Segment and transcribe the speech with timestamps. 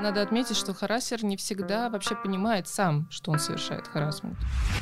[0.00, 4.36] Надо отметить, что харассер не всегда вообще понимает сам, что он совершает харасмент.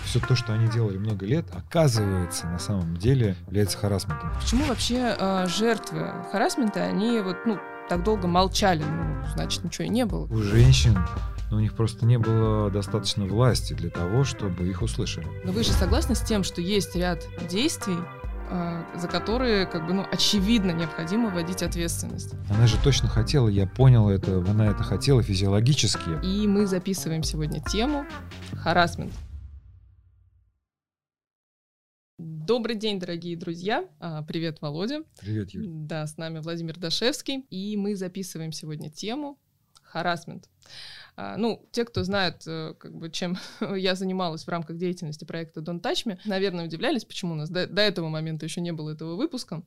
[0.04, 4.32] Все то, что они делали много лет, оказывается, на самом деле является харасментом.
[4.40, 7.58] Почему вообще э, жертвы харасмента, они вот, ну,
[7.88, 8.82] так долго молчали?
[8.82, 10.26] Ну, значит, ничего и не было.
[10.26, 10.98] У женщин
[11.50, 15.26] но у них просто не было достаточно власти для того, чтобы их услышали.
[15.44, 17.98] Но вы же согласны с тем, что есть ряд действий,
[18.94, 22.34] за которые, как бы, ну, очевидно, необходимо вводить ответственность.
[22.50, 26.24] Она же точно хотела, я понял это, она это хотела физиологически.
[26.24, 28.06] И мы записываем сегодня тему
[28.52, 29.12] харасмент.
[32.18, 33.88] Добрый день, дорогие друзья.
[33.98, 35.02] А, привет, Володя.
[35.18, 35.68] Привет, Юрий.
[35.68, 37.44] Да, с нами Владимир Дашевский.
[37.50, 39.38] И мы записываем сегодня тему
[39.82, 40.48] харасмент.
[40.48, 40.48] А,
[41.16, 43.36] ну, те, кто знает, э, как бы, чем
[43.76, 47.66] я занималась в рамках деятельности проекта Don't Touch Me, наверное, удивлялись, почему у нас до,
[47.66, 49.62] до этого момента еще не было этого выпуска.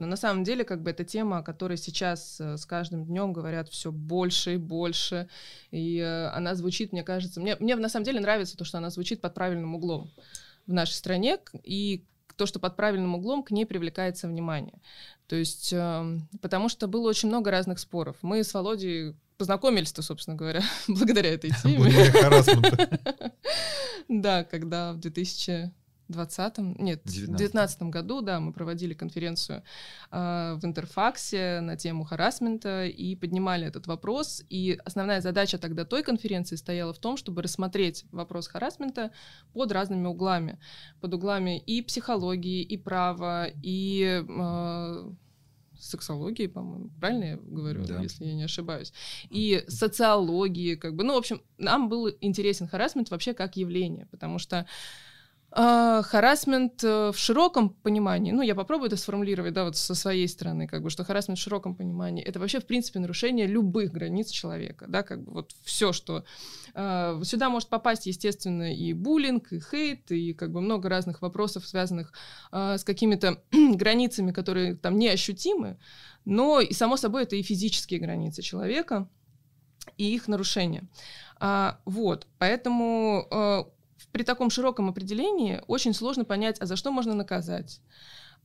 [0.00, 3.32] Но на самом деле, как бы, это тема, о которой сейчас э, с каждым днем
[3.32, 5.28] говорят все больше и больше.
[5.70, 8.90] И э, она звучит, мне кажется, мне, мне на самом деле нравится то, что она
[8.90, 10.10] звучит под правильным углом
[10.66, 11.38] в нашей стране.
[11.62, 12.04] И
[12.36, 14.80] то, что под правильным углом к ней привлекается внимание.
[15.26, 18.16] То есть, э, потому что было очень много разных споров.
[18.22, 21.90] Мы с Володей познакомились-то, собственно говоря, благодаря этой теме.
[24.08, 29.62] Да, когда в 2020, нет, в 2019 году, да, мы проводили конференцию
[30.10, 34.42] э, в Интерфаксе на тему харасмента и поднимали этот вопрос.
[34.50, 39.12] И основная задача тогда той конференции стояла в том, чтобы рассмотреть вопрос харасмента
[39.52, 40.58] под разными углами.
[41.00, 45.10] Под углами и психологии, и права, и э,
[45.80, 48.00] сексологии, по-моему, правильно я говорю, да.
[48.00, 48.92] если я не ошибаюсь,
[49.30, 54.38] и социологии, как бы, ну, в общем, нам был интересен харасмент вообще как явление, потому
[54.38, 54.66] что
[55.52, 60.28] а, харасмент э, в широком понимании, ну, я попробую это сформулировать, да, вот со своей
[60.28, 64.30] стороны, как бы, что харасмент в широком понимании, это вообще, в принципе, нарушение любых границ
[64.30, 66.24] человека, да, как бы, вот все, что...
[66.74, 71.66] Э, сюда может попасть, естественно, и буллинг, и хейт, и, как бы, много разных вопросов,
[71.66, 72.12] связанных
[72.52, 75.78] э, с какими-то границами, которые там неощутимы,
[76.24, 79.08] но, и, само собой, это и физические границы человека,
[79.96, 80.84] и их нарушение.
[81.40, 83.72] А, вот, поэтому
[84.12, 87.80] при таком широком определении очень сложно понять, а за что можно наказать,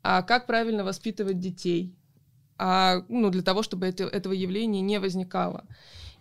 [0.04, 1.96] а как правильно воспитывать детей,
[2.58, 5.66] а, ну, для того, чтобы это, этого явления не возникало.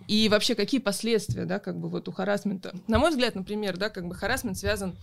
[0.08, 2.74] И вообще, какие последствия, да, как бы вот у харасмента.
[2.88, 4.96] На мой взгляд, например, да, как бы харасмент связан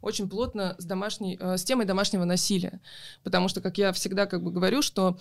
[0.00, 2.80] очень плотно с, домашней, э, с темой домашнего насилия.
[3.24, 5.18] Потому что, как я всегда как бы говорю, что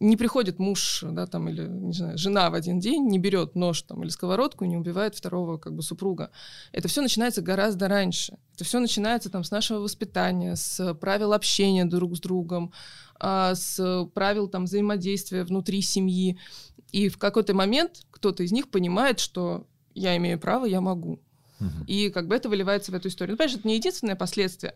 [0.00, 3.82] не приходит муж да, там, или не знаю, жена в один день, не берет нож
[3.82, 6.30] там, или сковородку и не убивает второго как бы, супруга.
[6.72, 8.38] Это все начинается гораздо раньше.
[8.54, 12.72] Это все начинается там, с нашего воспитания, с правил общения друг с другом,
[13.18, 16.38] а, с правил там, взаимодействия внутри семьи.
[16.92, 21.20] И в какой-то момент кто-то из них понимает, что я имею право, я могу.
[21.86, 23.32] И как бы это выливается в эту историю.
[23.34, 24.74] Ну, понимаешь, это не единственное последствие.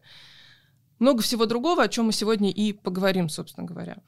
[0.99, 3.99] Много всего другого, о чем мы сегодня и поговорим, собственно говоря.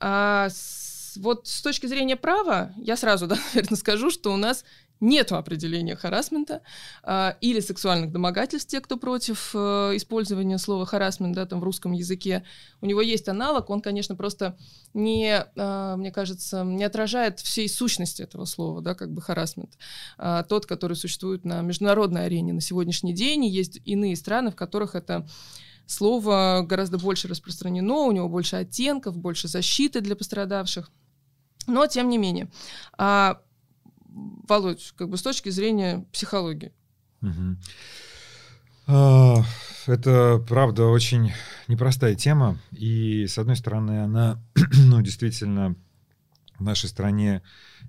[0.00, 4.64] А с, вот с точки зрения права, я сразу, да, наверное, скажу, что у нас
[5.00, 6.62] нет определения харасмента
[7.02, 12.44] э, или сексуальных домогательств, те, кто против э, использования слова харасмент да, в русском языке.
[12.80, 14.58] У него есть аналог, он, конечно, просто
[14.94, 19.78] не, э, мне кажется, не отражает всей сущности этого слова, да, как бы харасмент.
[20.18, 24.56] Э, тот, который существует на международной арене на сегодняшний день, и есть иные страны, в
[24.56, 25.26] которых это
[25.86, 30.90] слово гораздо больше распространено, у него больше оттенков, больше защиты для пострадавших.
[31.66, 32.50] Но, тем не менее,
[34.48, 36.72] Володь, как бы с точки зрения психологии?
[38.86, 39.44] А,
[39.86, 41.32] это, правда, очень
[41.68, 42.58] непростая тема.
[42.72, 44.42] И, с одной стороны, она,
[44.86, 45.76] ну, действительно,
[46.58, 47.42] в нашей стране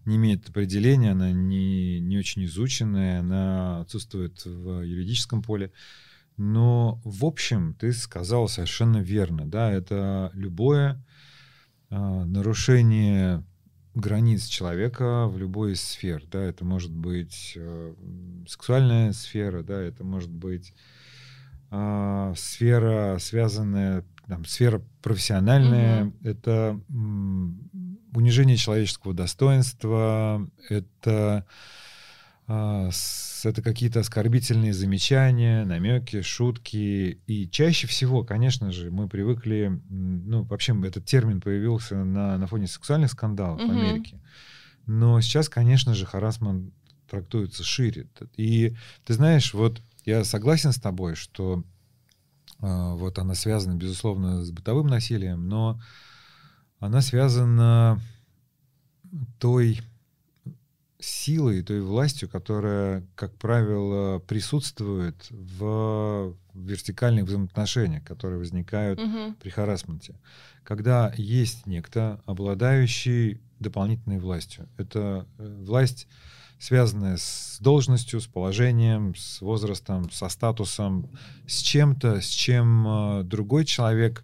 [0.06, 5.72] не имеет определения, она не, не очень изученная, она отсутствует в юридическом поле.
[6.38, 9.46] Но, в общем, ты сказал совершенно верно.
[9.46, 11.04] Да, это любое
[11.90, 13.44] э, нарушение
[13.94, 16.24] границ человека в любой из сфер.
[16.32, 17.94] Да, это может быть э,
[18.48, 20.74] сексуальная сфера, да, это может быть
[21.72, 26.28] э, сфера, связанная, там, сфера профессиональная, mm-hmm.
[26.28, 27.70] это м,
[28.14, 31.46] унижение человеческого достоинства, это а,
[33.44, 37.22] это какие-то оскорбительные замечания, намеки, шутки.
[37.28, 42.68] И чаще всего, конечно же, мы привыкли, ну, вообще этот термин появился на, на фоне
[42.68, 43.68] сексуальных скандалов угу.
[43.68, 44.22] в Америке.
[44.86, 46.74] Но сейчас, конечно же, харасман
[47.10, 48.08] трактуется шире.
[48.38, 48.76] И
[49.06, 51.64] ты знаешь, вот я согласен с тобой, что
[52.60, 55.80] э, вот она связана, безусловно, с бытовым насилием, но
[56.80, 58.00] она связана
[59.40, 59.82] той
[61.02, 69.36] силой, той властью, которая, как правило, присутствует в вертикальных взаимоотношениях, которые возникают Мгм.
[69.36, 70.16] при харасменте.
[70.64, 74.68] Когда есть некто, обладающий дополнительной властью.
[74.78, 76.08] Это э, власть,
[76.60, 81.10] связанная с должностью, с положением, с возрастом, со статусом,
[81.48, 84.24] с чем-то, с чем э, другой человек,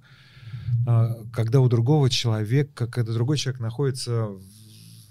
[0.87, 4.41] э, когда у другого человека, когда другой человек находится в,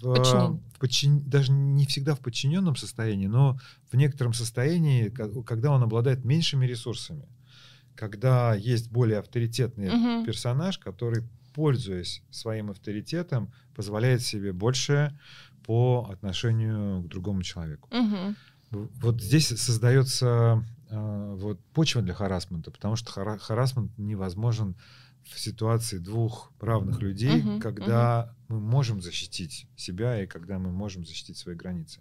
[0.01, 0.61] Подчинении.
[0.75, 3.57] в подчин- даже не всегда в подчиненном состоянии, но
[3.91, 7.27] в некотором состоянии, когда он обладает меньшими ресурсами,
[7.95, 10.25] когда есть более авторитетный Мгм.
[10.25, 11.23] персонаж, который,
[11.53, 15.17] пользуясь своим авторитетом, позволяет себе больше
[15.65, 17.89] по отношению к другому человеку.
[18.69, 24.75] В- Вот здесь создается э, вот почва для харасмента, потому что хара- харасмент невозможен
[25.33, 31.05] в ситуации двух равных людей, Мгм, когда мы можем защитить себя и когда мы можем
[31.05, 31.99] защитить свои границы.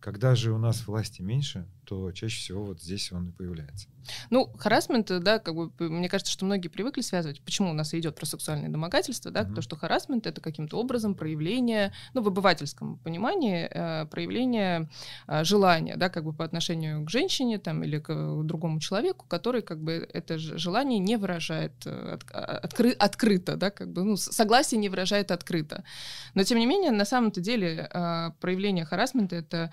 [0.00, 3.88] Когда же у нас власти меньше, то чаще всего вот здесь он и появляется.
[4.30, 7.92] Ну, харасмент, э, да, как бы, мне кажется, что многие привыкли связывать, почему у нас
[7.94, 9.54] идет про сексуальное домогательство, да, Мгм.
[9.56, 14.88] то, что харасмент— это каким-то образом проявление, ну, в обывательском понимании, э, проявление
[15.28, 19.26] э, желания, да, как бы по отношению к женщине там или к э, другому человеку,
[19.28, 24.04] который как бы это желание не выражает э, от- а- откры- открыто, да, как бы,
[24.04, 25.82] ну, согласие не выражает открыто.
[26.34, 29.72] Но, тем не менее, на самом-то деле э, проявление харасмента— это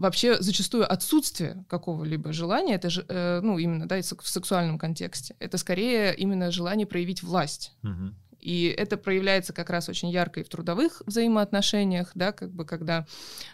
[0.00, 5.58] вообще зачастую отсутствие какого-либо желания, это же, э, ну, именно, да, в сексуальном контексте, это
[5.58, 7.72] скорее именно желание проявить власть.
[7.82, 8.16] Мгм.
[8.40, 13.06] И это проявляется как раз очень ярко и в трудовых взаимоотношениях, да, как бы когда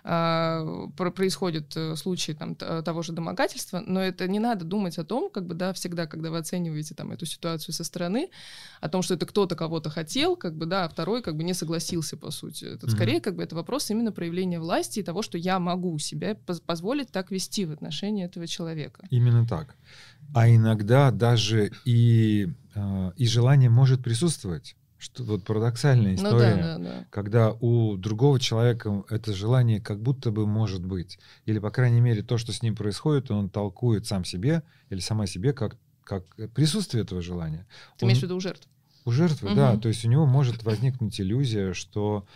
[0.05, 5.05] а, про- происходят э, случаи там, того же домогательства, но это не надо думать о
[5.05, 8.31] том, как бы, да, всегда, когда вы оцениваете там эту ситуацию со стороны,
[8.81, 11.55] о том, что это кто-то кого-то хотел, как бы, да, а второй как бы не
[11.55, 12.65] согласился, по сути.
[12.65, 12.95] Это Мгм.
[12.95, 16.61] скорее как бы это вопрос именно проявления власти и того, что я могу себе поз-
[16.61, 19.07] позволить так вести в отношении этого человека.
[19.11, 19.75] Именно так.
[20.35, 22.49] А иногда даже и, э,
[23.17, 24.77] и желание может присутствовать.
[24.99, 26.57] Что вот парадоксальная Ну да, история.
[26.57, 27.07] да, да.
[27.11, 31.19] когда у другого человека это желание как будто бы может быть.
[31.45, 35.27] Или, по крайней мере, то, что с ним происходит, он толкует сам себе или сама
[35.27, 36.25] себе как, как
[36.55, 37.67] присутствие этого желания.
[37.99, 38.67] Ты Он- имеешь в виду у жертв?
[39.05, 39.57] У жертвы, Мгм.
[39.57, 39.77] да.
[39.77, 42.27] То есть у него может возникнуть иллюзия, что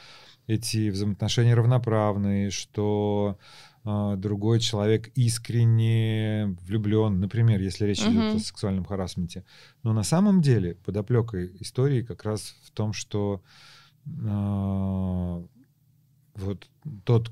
[0.46, 3.69] эти взаимоотношения равноправные, что а,
[4.16, 8.37] другой человек искренне влюблен, например, если речь идет Мгм.
[8.37, 9.44] о сексуальном харасменте.
[9.82, 13.42] Но на самом деле подоплека истории как раз в том, что
[14.26, 15.42] а,
[16.34, 16.69] вот
[17.04, 17.31] тот,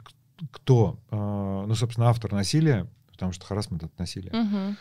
[0.52, 4.76] кто, а, ну, собственно, автор насилия, потому что харасмент— это насилие, Мгм.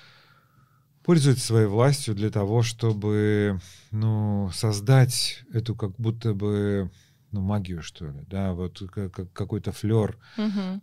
[1.04, 3.60] пользуется своей властью для того, чтобы,
[3.92, 6.92] ну, создать эту как будто бы,
[7.32, 10.82] ну, магию, что ли, да, вот как- как- какой-то флер, Мгм.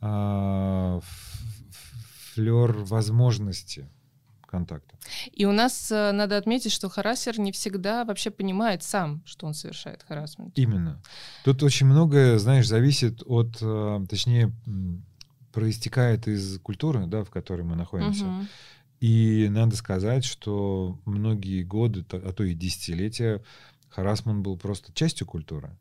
[2.35, 3.88] флер возможности
[4.46, 4.96] контакта.
[5.32, 9.55] И у нас э, надо отметить, что харассер не всегда вообще понимает сам, что он
[9.55, 10.56] совершает харасмент.
[10.56, 11.02] Именно.
[11.44, 14.52] Тут очень многое, знаешь, зависит от, э, точнее,
[15.52, 18.25] проистекает из культуры, да, в которой мы находимся.
[18.25, 18.49] Мгм.
[19.00, 23.43] И надо сказать, что многие годы, а то и десятилетия,
[23.88, 25.76] харасмент был просто частью культуры.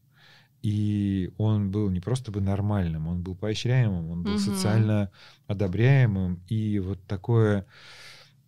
[0.64, 4.40] И он был не просто бы нормальным, он был поощряемым, он был Мгм.
[4.40, 5.12] социально
[5.48, 6.42] одобряемым.
[6.48, 7.66] И вот такое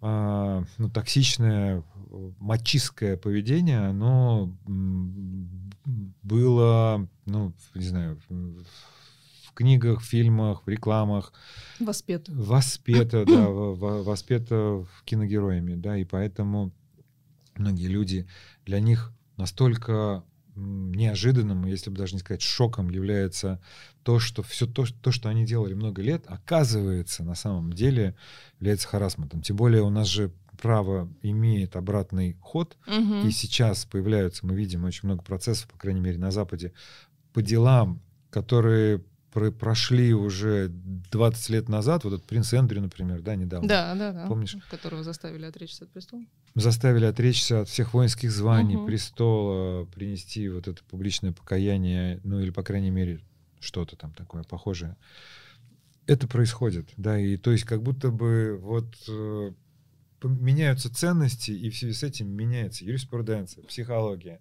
[0.02, 4.56] а, ну, токсичное, э, мачистское поведение, оно
[6.24, 8.64] было, ну, не знаю, в
[9.48, 11.32] в книгах, фильмах, в рекламах,
[11.80, 12.44] Воспетую.
[12.44, 16.72] воспето, да, во- во- воспето киногероями, да, и поэтому
[17.56, 18.28] многие люди,
[18.66, 20.24] для них настолько
[20.56, 23.62] неожиданным, если бы даже не сказать шоком, является
[24.04, 28.16] то, что все то, то, что они делали много лет, оказывается на самом деле
[28.60, 29.42] является харасментом.
[29.42, 30.32] Тем более у нас же
[30.62, 33.28] право имеет обратный ход, Мгм.
[33.28, 36.72] и сейчас появляются, мы видим очень много процессов, по крайней мере, на Западе,
[37.34, 39.04] по делам, которые
[39.36, 42.06] про- прошли уже 20 лет назад.
[42.06, 43.68] Вот этот принц Эндрю, например, да, недавно.
[43.68, 44.28] Да, да, да.
[44.28, 44.56] Помнишь?
[44.72, 46.24] Которого заставили отречься от престола.
[46.56, 48.86] Заставили отречься от всех воинских званий, Мгм.
[48.86, 53.20] престола, принести вот это публичное покаяние, ну или, по крайней мере,
[53.60, 54.96] что-то там такое похожее.
[56.08, 59.52] Это происходит, да, и то есть как будто бы вот э,
[60.24, 64.40] меняются ценности, и в связи с этим меняется юриспруденция, психология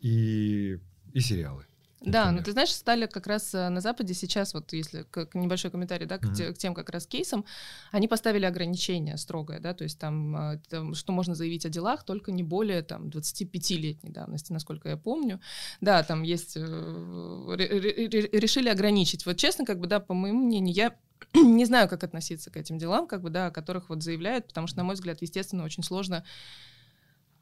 [0.00, 0.78] и,
[1.12, 1.64] и сериалы.
[2.06, 5.72] Да, но ты знаешь, стали как раз э, на Западе сейчас, вот если как небольшой
[5.72, 6.54] комментарий, да, к, mm-hmm.
[6.54, 7.44] к тем как раз кейсам,
[7.90, 12.04] они поставили ограничение строгое, да, то есть там, э, там, что можно заявить о делах,
[12.04, 15.40] только не более там 25-летней давности, насколько я помню.
[15.80, 19.26] Да, там есть, э, решили ограничить.
[19.26, 20.96] Вот честно, как бы, да, по моему мнению, я
[21.34, 24.68] не знаю, как относиться к этим делам, как бы, да, о которых вот заявляют, потому
[24.68, 26.24] что, на мой взгляд, естественно, очень сложно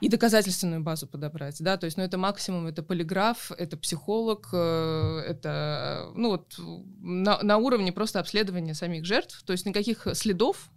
[0.04, 5.22] и доказательственную базу подобрать, да, то есть, ну, это максимум, это полиграф, это психолог, э,
[5.26, 6.60] это, ну, вот
[7.00, 10.70] на, на уровне просто обследования самих жертв, то есть никаких следов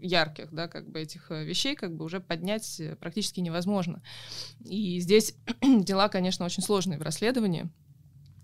[0.00, 4.02] ярких, да, как бы этих э, вещей как бы уже поднять практически невозможно.
[4.64, 7.70] И здесь дела, конечно, очень сложные в расследовании,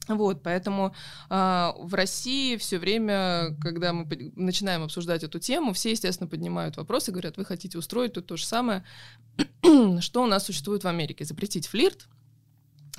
[0.08, 0.94] вот, поэтому
[1.30, 7.12] э, в России все время, когда мы начинаем обсуждать эту тему, все, естественно, поднимают вопросы,
[7.12, 8.84] говорят, вы хотите устроить тут то же самое,
[10.00, 12.06] что у нас существует в Америке, запретить флирт,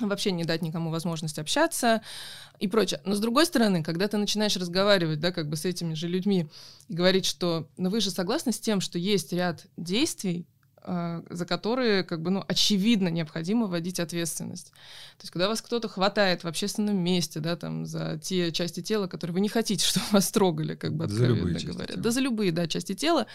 [0.00, 2.02] вообще не дать никому возможность общаться?
[2.58, 3.00] и прочее.
[3.04, 6.48] Но с другой стороны, когда ты начинаешь разговаривать, да, как бы с этими же людьми
[6.88, 10.46] и говорить, что, ну вы же согласны с тем, что есть ряд действий,
[10.84, 14.68] за которые, как бы, ну, очевидно необходимо вводить ответственность.
[15.18, 19.06] То есть, когда вас кто-то хватает в общественном месте, да, там, за те части тела,
[19.06, 21.96] которые вы не хотите, чтобы вас трогали, как бы, откровенно говоря.
[21.96, 23.26] Да, за любые, да, части тела.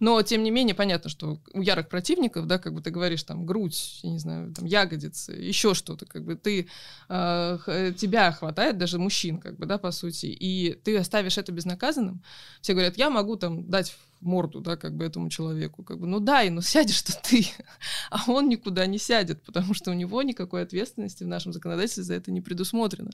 [0.00, 3.46] Но, тем не менее, понятно, что у ярых противников, да, как бы ты говоришь, там,
[3.46, 6.68] грудь, я не знаю, там, ягодицы, еще что-то, как бы, ты,
[7.08, 12.22] э, тебя хватает, даже мужчин, как бы, да, по сути, и ты оставишь это безнаказанным.
[12.60, 15.82] Все говорят, я могу, там, дать морду, да, как бы этому человеку.
[15.82, 17.46] Как бы, ну дай, ну сядешь-то ты.
[18.10, 22.14] А он никуда не сядет, потому что у него никакой ответственности в нашем законодательстве за
[22.14, 23.10] это не предусмотрено.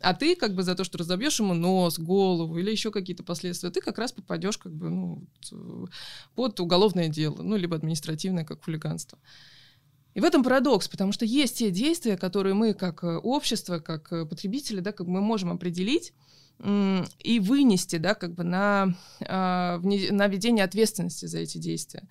[0.00, 3.70] А ты как бы за то, что разобьешь ему нос, голову или еще какие-то последствия,
[3.70, 5.28] ты как раз попадешь как бы ну,
[6.34, 9.18] под уголовное дело, ну, либо административное, как хулиганство.
[10.14, 14.12] И в этом парадокс, потому что есть те действия, которые мы как э, общество, как
[14.12, 16.12] э, потребители, да, как мы можем определить,
[16.62, 18.94] и вынести, да, как бы на,
[19.26, 22.08] а, на ведение ответственности за эти действия.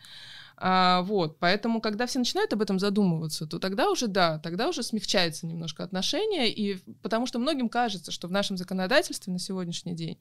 [0.57, 4.83] А, вот, поэтому, когда все начинают об этом задумываться, то тогда уже, да, тогда уже
[4.83, 10.19] смягчается немножко отношение, и потому что многим кажется, что в нашем законодательстве на сегодняшний день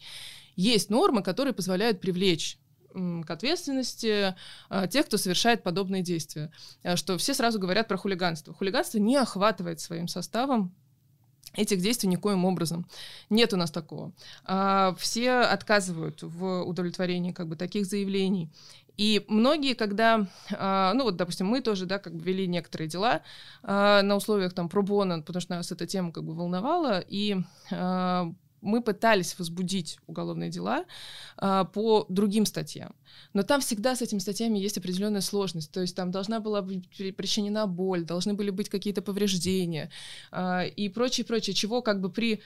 [0.57, 2.59] есть нормы, которые позволяют привлечь
[2.93, 4.35] к ответственности
[4.69, 6.51] а, тех, кто совершает подобные действия.
[6.83, 8.53] А, что все сразу говорят про хулиганство.
[8.53, 10.75] Хулиганство не охватывает своим составом
[11.55, 12.87] этих действий никоим образом.
[13.31, 14.13] Нет у нас такого.
[14.45, 18.51] А, все отказывают в удовлетворении как бы таких заявлений.
[18.99, 23.23] И многие, когда, а, ну вот, допустим, мы тоже, да, как бы вели некоторые дела
[23.63, 27.37] а, на условиях там пробона, потому что нас эта тема как бы волновала, и
[28.63, 30.87] мы пытались возбудить уголовные дела
[31.37, 32.95] а, по другим статьям.
[33.35, 35.71] Но там всегда с этими статьями есть определенная сложность.
[35.71, 39.91] То есть там должна была быть причинена боль, должны были быть какие-то повреждения
[40.31, 42.41] а, и прочее, прочее, чего как бы при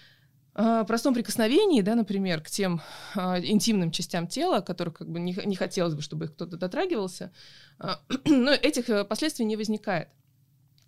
[0.58, 2.80] а, простом прикосновении, да, например, к тем
[3.14, 7.30] а, интимным частям тела, которых как бы не, не хотелось бы, чтобы кто-то дотрагивался,
[7.78, 10.08] а, но этих э, последствий не возникает.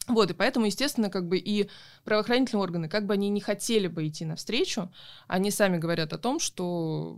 [0.08, 1.68] Вот, и поэтому, естественно, как бы и
[2.04, 4.90] правоохранительные органы, как бы они не хотели бы идти навстречу,
[5.26, 7.14] они сами говорят о том, что,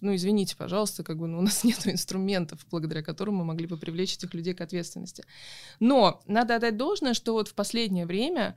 [0.00, 3.76] ну, извините, пожалуйста, как бы ну, у нас нет инструментов, благодаря которым мы могли бы
[3.76, 5.24] привлечь этих людей к ответственности.
[5.78, 8.56] Но надо отдать должное, что вот в последнее время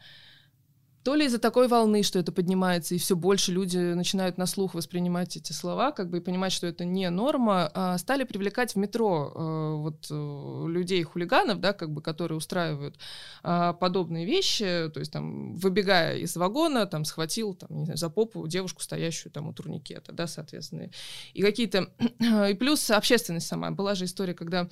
[1.03, 4.75] то ли из-за такой волны, что это поднимается, и все больше люди начинают на слух
[4.75, 8.75] воспринимать эти слова, как бы и понимать, что это не норма, а стали привлекать в
[8.77, 12.97] метро э, вот э, людей-хулиганов, да, как бы, которые устраивают
[13.43, 18.09] э, подобные вещи, то есть там, выбегая из вагона, там, схватил, там, не знаю, за
[18.09, 20.89] попу девушку, стоящую там у турникета, да, соответственно.
[21.33, 21.89] И какие-то...
[22.51, 23.71] И плюс общественность сама.
[23.71, 24.67] Была же история, когда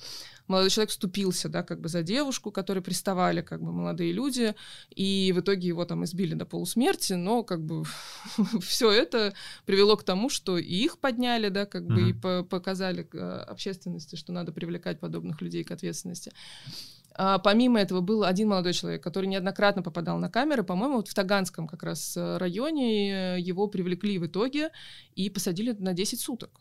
[0.50, 4.54] молодой человек вступился, да, как бы за девушку, которые приставали, как бы молодые люди,
[4.94, 7.84] и в итоге его там избили до полусмерти, но как бы
[8.60, 9.34] все это
[9.66, 14.16] привело к тому, что и их подняли, да, как бы и по показали э, общественности,
[14.16, 16.32] что надо привлекать подобных людей к ответственности.
[17.14, 21.14] А, помимо этого был один молодой человек, который неоднократно попадал на камеры, по-моему, вот в
[21.14, 24.70] Таганском как раз э, районе э, его привлекли в итоге
[25.14, 26.60] и посадили на 10 суток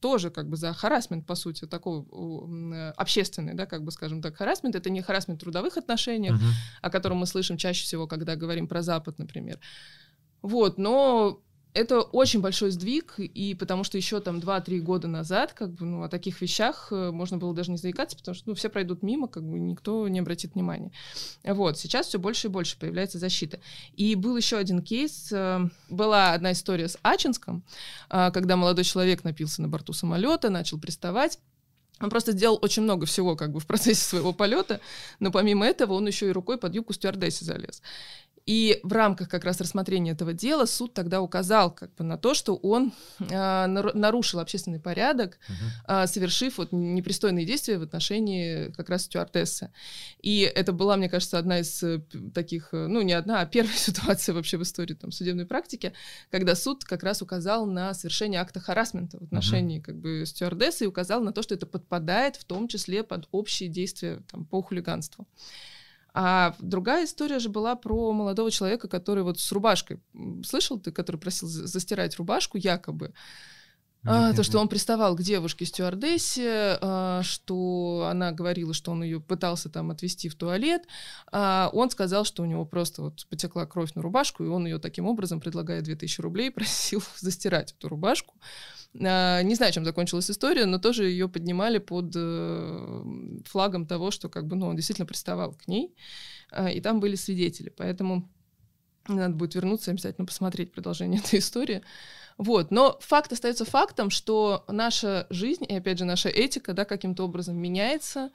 [0.00, 4.36] тоже как бы за харасмент, по сути, такой э, общественный, да, как бы, скажем так,
[4.36, 4.74] харасмент.
[4.74, 6.80] Это не харасмент в трудовых отношениях, uh-huh.
[6.82, 9.58] о котором мы слышим чаще всего, когда говорим про Запад, например.
[10.42, 11.40] Вот, но
[11.74, 16.02] это очень большой сдвиг, и потому что еще там 2-3 года назад как бы, ну,
[16.04, 19.26] о таких вещах э, можно было даже не заикаться, потому что ну, все пройдут мимо,
[19.26, 20.92] как бы никто не обратит внимания.
[21.42, 23.58] Вот, сейчас все больше и больше появляется защита.
[23.96, 27.64] И был еще один кейс, э, была одна история с Ачинском,
[28.08, 31.40] э, когда молодой человек напился на борту самолета, начал приставать,
[32.00, 34.80] он просто сделал очень много всего как бы в процессе своего полета,
[35.20, 37.82] но помимо этого он еще и рукой под юбку стюардессе залез.
[38.46, 42.34] И в рамках как раз рассмотрения этого дела суд тогда указал как бы на то,
[42.34, 46.04] что он э, нарушил общественный порядок, uh-huh.
[46.04, 49.72] э, совершив вот непристойные действия в отношении как раз стюардессы.
[50.20, 52.02] И это была, мне кажется, одна из э,
[52.34, 55.94] таких, э, ну не одна, а первая ситуация вообще в истории там, судебной практики,
[56.30, 59.84] когда суд как раз указал на совершение акта харасмента в отношении uh-huh.
[59.84, 63.70] как бы стюардессы и указал на то, что это подпадает в том числе под общие
[63.70, 65.26] действия там, по хулиганству.
[66.16, 70.00] А другая история же была про молодого человека, который вот с рубашкой.
[70.44, 73.12] Слышал ты, который просил застирать рубашку якобы?
[74.06, 79.20] А, то, что он приставал к девушке стюардессе, а, что она говорила, что он ее
[79.20, 80.82] пытался там отвезти в туалет,
[81.32, 84.78] а он сказал, что у него просто вот потекла кровь на рубашку, и он ее
[84.78, 88.34] таким образом, предлагая 2000 рублей, просил застирать эту рубашку.
[89.00, 93.02] А, не знаю, чем закончилась история, но тоже ее поднимали под э,
[93.46, 95.94] флагом того, что как бы, ну, он действительно приставал к ней,
[96.50, 98.28] а, и там были свидетели, поэтому
[99.08, 101.82] надо будет вернуться и обязательно посмотреть продолжение этой истории.
[102.36, 102.70] Вот.
[102.70, 107.56] Но факт остается фактом, что наша жизнь и, опять же, наша этика да, каким-то образом
[107.56, 108.30] меняется,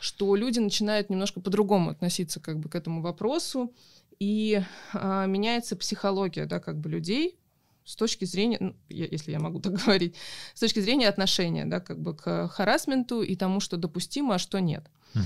[0.00, 3.72] что люди начинают немножко по-другому относиться как бы, к этому вопросу,
[4.18, 4.62] и
[4.92, 7.38] а, меняется психология да, как бы людей,
[7.84, 10.16] с точки зрения, ну, я, если я могу так говорить,
[10.54, 14.58] с точки зрения отношения, да, как бы к харасменту и тому, что допустимо, а что
[14.58, 14.84] нет.
[15.14, 15.20] Uh-huh.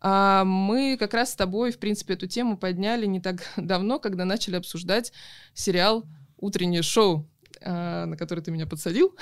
[0.00, 4.24] А, мы как раз с тобой, в принципе, эту тему подняли не так давно, когда
[4.24, 5.12] начали обсуждать
[5.54, 6.04] сериал
[6.36, 7.28] «Утреннее шоу»,
[7.64, 9.16] а, на который ты меня подсадил,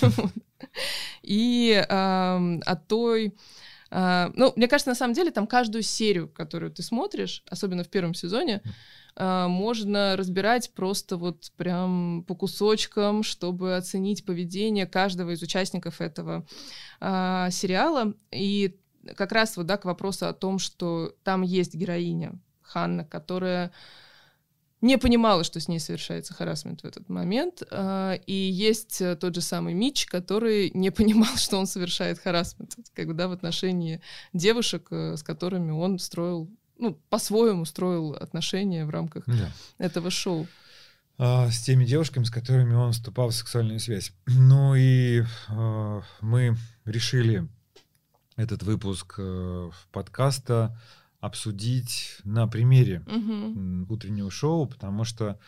[1.22, 3.34] и о той...
[3.90, 7.88] А, ну, мне кажется, на самом деле, там каждую серию, которую ты смотришь, особенно в
[7.88, 8.60] первом сезоне,
[9.14, 16.44] а, можно разбирать просто вот прям по кусочкам, чтобы оценить поведение каждого из участников этого
[17.00, 18.14] сериала.
[18.32, 18.76] И
[19.16, 22.32] как раз вот да, к вопросу о том, что там есть героиня
[22.62, 23.72] Ханна, которая
[24.84, 27.62] не понимала, что с ней совершается харасмент в этот момент.
[27.70, 33.28] А, и есть тот же самый Мич, который не понимал, что он совершает харасмент когда
[33.28, 34.00] в отношении
[34.32, 39.50] девушек, э, с которыми он строил ну, по-своему строил отношения в рамках да.
[39.78, 40.46] этого шоу.
[41.16, 44.12] А, с теми девушками, с которыми он вступал в сексуальную связь.
[44.26, 47.48] Ну и а, мы решили
[48.36, 50.76] этот выпуск а, подкаста
[51.24, 53.92] обсудить на примере угу.
[53.92, 55.38] утреннего шоу, потому что,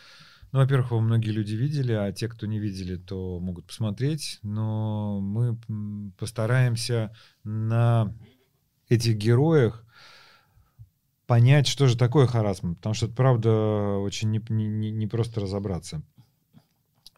[0.51, 4.39] ну, во-первых, его многие люди видели, а те, кто не видели, то могут посмотреть.
[4.43, 5.59] Но мы
[6.17, 8.15] постараемся на
[8.89, 9.85] этих героях
[11.27, 16.03] понять, что же такое харасмент, потому что это, правда, очень не, не, не просто разобраться.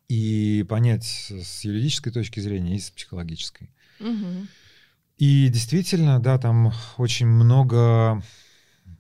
[0.08, 3.70] И понять с юридической точки зрения и с психологической.
[4.00, 4.46] Угу.
[5.18, 8.22] И действительно, да, там очень много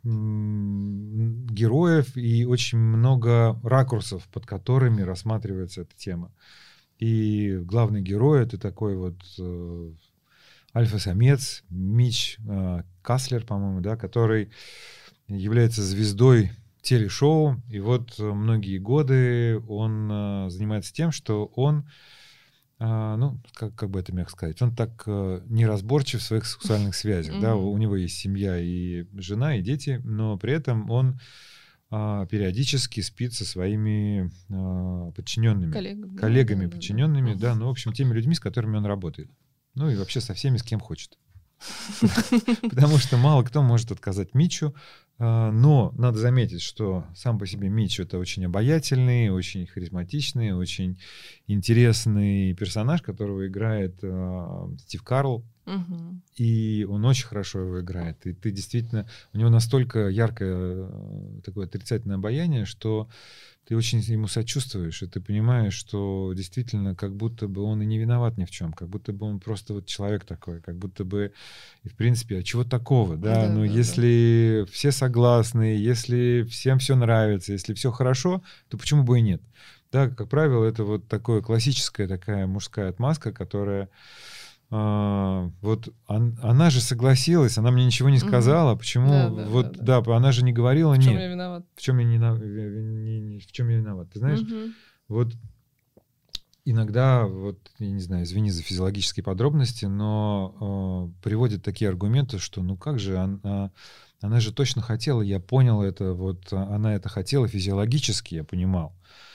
[0.08, 6.32] героев и очень много ракурсов, под которыми рассматривается эта тема.
[6.98, 9.92] И главный герой это такой вот э,
[10.74, 14.50] альфа-самец Мич э, Каслер, по-моему, да, который
[15.28, 16.50] является звездой
[16.82, 21.84] телешоу, и вот э, многие годы он э, занимается тем, что он, э,
[22.80, 27.40] ну, как, как бы это мягко сказать, он так э, неразборчив в своих сексуальных связях,
[27.40, 31.18] да, у него есть семья и жена, и дети, но при этом он
[31.90, 37.70] э, периодически спит со своими э, подчиненными, коллегами, коллегами да, подчиненными, да, да, ну, в
[37.70, 39.28] общем, теми людьми, с которыми он работает.
[39.74, 41.18] Ну и вообще со всеми, с кем хочет.
[42.62, 44.80] Потому что мало кто может отказать Мичу, а,
[45.18, 51.00] но надо заметить, что сам по себе Мич это очень обаятельный, очень харизматичный, очень
[51.48, 55.44] интересный персонаж, которого играет э, Стив Карл.
[55.68, 56.22] Угу.
[56.36, 58.26] И он очень хорошо его играет.
[58.26, 59.06] И ты действительно...
[59.34, 63.08] У него настолько яркое э, такое отрицательное обаяние, что
[63.66, 67.98] ты очень ему сочувствуешь, и ты понимаешь, что действительно как будто бы он и не
[67.98, 71.34] виноват ни в чем, как будто бы он просто вот человек такой, как будто бы,
[71.82, 73.46] и в принципе, а чего такого, да?
[73.46, 74.72] да Но да, если да.
[74.72, 79.42] все согласны, если всем все нравится, если все хорошо, то почему бы и нет?
[79.92, 83.90] Да, как правило, это вот такое классическая такая мужская отмазка, которая
[84.70, 88.80] а, вот он, она же согласилась, она мне ничего не сказала, угу.
[88.80, 90.00] почему да, да, вот да, да.
[90.02, 91.22] да, она же не говорила в чем нет.
[91.22, 91.64] я виноват?
[91.74, 94.10] В чем я не, не, не в чем я виноват?
[94.12, 94.72] Ты знаешь, угу.
[95.08, 95.32] вот
[96.66, 102.62] иногда вот я не знаю, извини за физиологические подробности, но э, приводят такие аргументы, что
[102.62, 103.72] ну как же она
[104.20, 108.92] она же точно хотела, я понял это, вот она это хотела физиологически, я понимал.
[108.92, 109.27] А,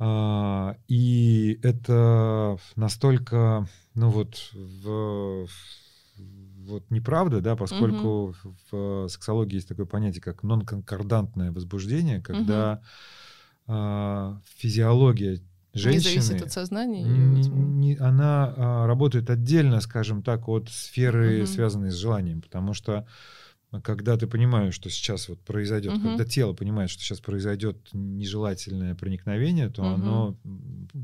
[0.00, 5.48] и это настолько, ну вот, в,
[6.68, 8.34] вот неправда, да, поскольку угу.
[8.70, 12.80] в, сексологии есть такое понятие, как нонконкордантное возбуждение, когда
[13.66, 14.40] угу.
[14.56, 15.40] физиология
[15.72, 16.14] женщины...
[16.14, 17.02] Не зависит от сознания?
[17.02, 21.46] Не, не, она а, работает отдельно, скажем так, от сферы, угу.
[21.46, 23.06] связанной с желанием, потому что
[23.82, 26.02] когда ты понимаешь, что сейчас вот произойдет, угу.
[26.02, 29.90] когда тело понимает, что сейчас произойдет нежелательное проникновение, то угу.
[29.90, 30.36] оно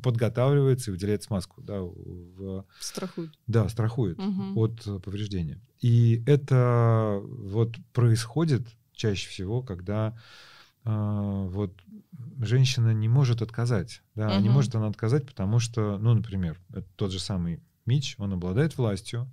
[0.03, 2.65] подготавливается и выделяет смазку, да, в...
[2.81, 3.33] страхует.
[3.47, 4.61] Да, страхует угу.
[4.61, 5.61] от повреждения.
[5.81, 10.17] И это вот происходит чаще всего, когда
[10.85, 11.75] э, вот
[12.41, 14.43] женщина не может отказать, да, угу.
[14.43, 16.59] не может она отказать, потому что, ну, например,
[16.97, 19.31] тот же самый Мич, он обладает властью,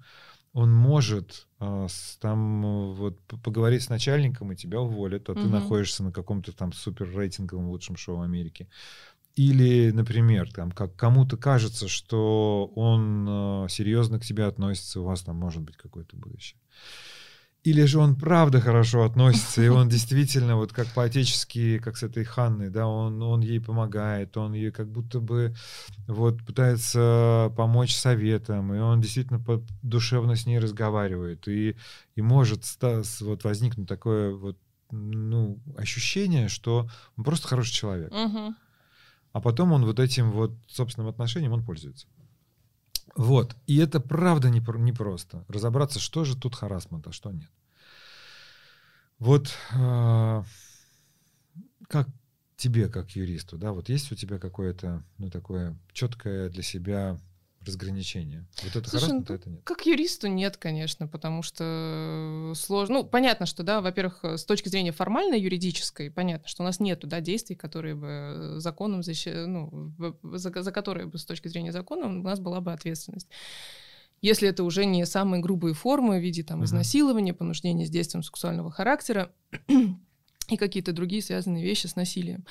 [0.54, 5.42] он может э, с, там вот поговорить с начальником и тебя уволят, а угу.
[5.42, 8.68] ты находишься на каком-то там супер рейтинговом лучшем шоу Америки.
[9.36, 15.22] Или, например, там, как кому-то кажется, что он э, серьезно к тебе относится, у вас
[15.22, 16.60] там может быть какое-то будущее.
[17.63, 22.24] Или же он правда хорошо относится, и он действительно вот как по-отечески, как с этой
[22.24, 25.54] Ханной, да, он, он ей помогает, он ей как будто бы
[26.08, 31.76] вот пытается помочь советом, и он действительно под, душевно с ней разговаривает, и,
[32.15, 32.63] и может
[33.21, 34.58] вот возникнуть такое вот
[34.89, 38.12] ну, ощущение, что он просто хороший человек.
[38.12, 38.56] Угу.
[39.34, 42.08] А потом он вот этим вот собственным отношением он пользуется.
[43.15, 43.56] Вот.
[43.67, 45.38] И это правда непросто.
[45.38, 47.50] Не разобраться, что же тут харасмент, а что нет.
[49.19, 50.43] Вот э,
[51.88, 52.08] как
[52.56, 57.19] тебе, как юристу, да, вот есть у тебя какое-то, ну, такое четкое для себя
[57.65, 58.45] разграничение.
[58.63, 59.62] Вот это Слушай, ну, это нет.
[59.63, 63.00] Как юристу нет, конечно, потому что сложно.
[63.00, 67.08] Ну, понятно, что, да, во-первых, с точки зрения формальной, юридической, понятно, что у нас нету,
[67.08, 69.30] да, действий, которые бы законом, защи...
[69.30, 69.93] ну,
[70.24, 73.28] за, за которые бы с точки зрения закона у нас была бы ответственность.
[74.21, 78.69] Если это уже не самые грубые формы в виде там, изнасилования, понуждения с действием сексуального
[78.71, 79.32] характера,
[80.52, 82.46] и какие-то другие связанные вещи с насилием.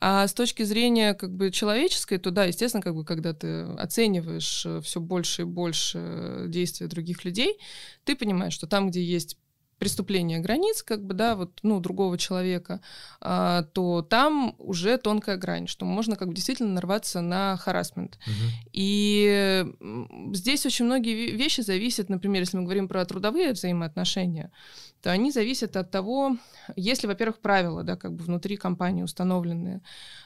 [0.00, 4.64] А с точки зрения как бы человеческой, то да, естественно, как бы когда ты оцениваешь
[4.64, 7.58] э, все больше и больше действия других людей,
[8.04, 9.36] ты понимаешь, что там, где есть
[9.80, 12.80] преступление границ, как бы, да, вот, ну, другого человека,
[13.20, 18.18] а, то там уже тонкая грань, что можно как бы действительно нарваться на харасмент.
[18.26, 18.68] Угу.
[18.74, 19.64] И
[20.34, 24.52] здесь очень многие вещи зависят, например, если мы говорим про трудовые взаимоотношения,
[25.02, 26.36] то они зависят от того,
[26.76, 29.80] есть ли, во-первых, правила, да, как бы внутри компании установленные.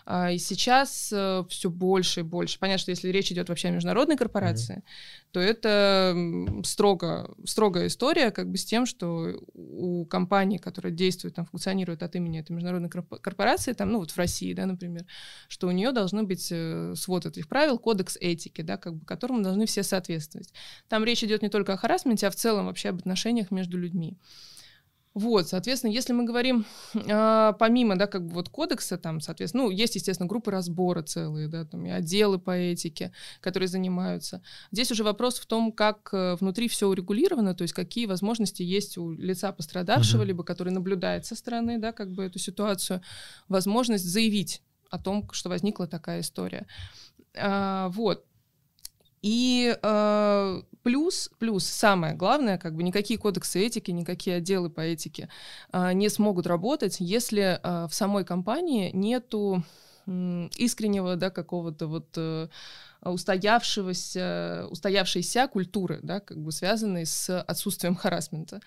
[0.07, 2.59] А, и сейчас э, все больше и больше.
[2.59, 5.29] Понятно, что если речь идет вообще о международной корпорации, mm-hmm.
[5.33, 6.17] то это
[6.65, 12.15] строго, строгая история как бы с тем, что у компании, которая действует, там, функционирует от
[12.17, 15.07] имени этой международной корпорации, там, ну вот в России, да, например,
[15.49, 19.43] что у нее должны быть э, свод этих правил, кодекс этики, да, как бы, которому
[19.43, 20.53] должны все соответствовать.
[20.89, 24.19] Там речь идет не только о харасменте, а в целом вообще об отношениях между людьми.
[25.15, 29.71] Вот, соответственно, если мы говорим э, помимо, да, как бы вот кодекса, там, соответственно, ну,
[29.71, 34.43] есть, естественно, группы разбора целые, да, там, и отделы по этике, которые занимаются.
[34.73, 38.99] Здесь уже вопрос в том, как э, внутри все урегулировано, то есть какие возможности есть
[38.99, 40.27] у лица пострадавшего, uh-huh.
[40.27, 43.01] либо который наблюдает со стороны, да, как бы эту ситуацию,
[43.49, 46.67] возможность заявить о том, что возникла такая история.
[47.37, 48.25] А, вот.
[49.25, 55.31] И э, плюс, плюс самое главное, как бы никакие кодексы этики, никакие отделы по этике
[55.73, 59.65] э, не смогут работать, если э, в самой компании нету
[60.07, 62.49] э, искреннего, да, какого-то вот э,
[63.01, 68.61] устоявшегося, устоявшейся культуры, да, как бы связанной с отсутствием харасмента.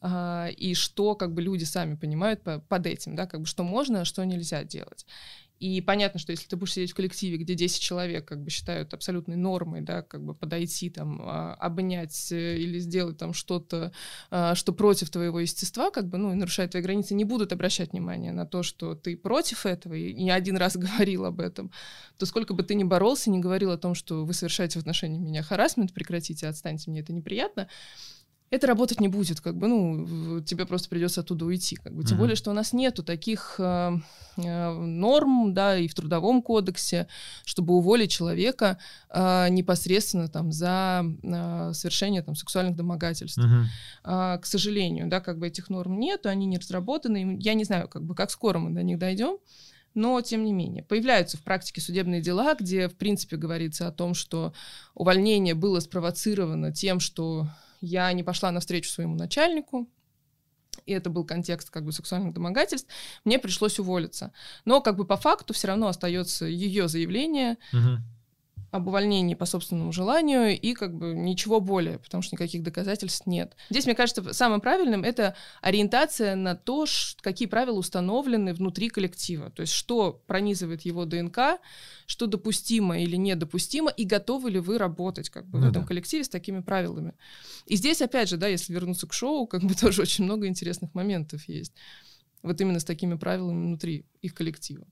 [0.00, 3.64] А, и что как бы люди сами понимают по, под этим, да, как бы что
[3.64, 5.04] можно, а что нельзя делать.
[5.58, 8.92] И понятно, что если ты будешь сидеть в коллективе, где 10 человек как бы считают
[8.92, 13.92] абсолютной нормой, да, как бы подойти там, а, обнять э, или сделать там что-то,
[14.30, 17.92] а, что против твоего естества, как бы, ну, и нарушает твои границы, не будут обращать
[17.92, 21.70] внимание на то, что ты против этого, и не один раз говорил об этом,
[22.18, 25.18] то сколько бы ты ни боролся, не говорил о том, что вы совершаете в отношении
[25.18, 27.68] меня харасмент, прекратите, отстаньте, мне это неприятно,
[28.50, 32.04] это работать не будет, как бы, ну, тебе просто придется оттуда уйти, как бы.
[32.04, 32.20] Тем mm-hmm.
[32.20, 33.98] более, что у нас нету таких э,
[34.36, 37.08] э, норм, да, и в трудовом кодексе,
[37.44, 38.78] чтобы уволить человека
[39.10, 43.38] э, непосредственно там за э, совершение там сексуальных домогательств.
[43.38, 43.64] Mm-hmm.
[44.04, 47.38] Э, к сожалению, да, как бы этих норм нету, они не разработаны.
[47.40, 49.38] Я не знаю, как бы, как скоро мы до них дойдем.
[49.94, 54.12] Но, тем не менее, появляются в практике судебные дела, где, в принципе, говорится о том,
[54.12, 54.52] что
[54.94, 57.48] увольнение было спровоцировано тем, что
[57.80, 59.88] я не пошла навстречу своему начальнику,
[60.84, 62.88] и это был контекст как бы сексуальных домогательств,
[63.24, 64.32] мне пришлось уволиться.
[64.64, 68.02] Но как бы по факту все равно остается ее заявление, угу.
[68.70, 73.56] Об увольнении по собственному желанию и как бы ничего более, потому что никаких доказательств нет.
[73.70, 76.86] Здесь, мне кажется, самым правильным это ориентация на то,
[77.20, 81.60] какие правила установлены внутри коллектива, то есть что пронизывает его ДНК,
[82.06, 85.88] что допустимо или недопустимо, и готовы ли вы работать как бы ну, в этом да.
[85.88, 87.14] коллективе с такими правилами.
[87.66, 90.94] И здесь, опять же, да, если вернуться к шоу, как бы тоже очень много интересных
[90.94, 91.72] моментов есть.
[92.42, 94.86] Вот именно с такими правилами внутри их коллектива.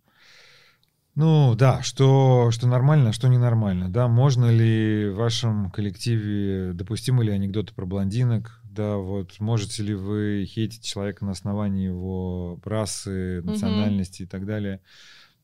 [1.14, 3.88] Ну да, что, что нормально, что ненормально.
[3.88, 8.60] Да, можно ли в вашем коллективе, допустимы ли анекдоты про блондинок?
[8.64, 14.26] Да, вот можете ли вы хейтить человека на основании его расы, национальности угу.
[14.26, 14.80] и так далее?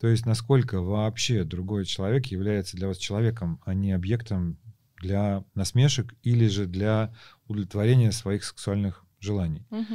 [0.00, 4.58] То есть насколько вообще другой человек является для вас человеком, а не объектом
[4.96, 7.14] для насмешек или же для
[7.46, 9.64] удовлетворения своих сексуальных желаний.
[9.70, 9.94] Угу.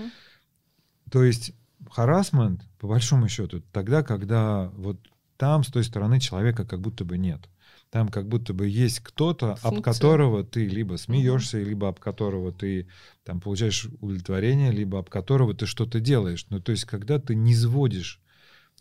[1.12, 1.54] То есть
[1.92, 5.00] харасмент, по большому счету, тогда, когда вот
[5.38, 7.50] там с той стороны человека как будто бы нет.
[7.90, 12.88] Там как будто бы есть кто-то, об которого ты либо смеешься, либо об которого ты
[13.24, 16.46] там получаешь удовлетворение, либо об которого ты что-то делаешь.
[16.50, 18.22] Ну, то есть, когда ты не сводишь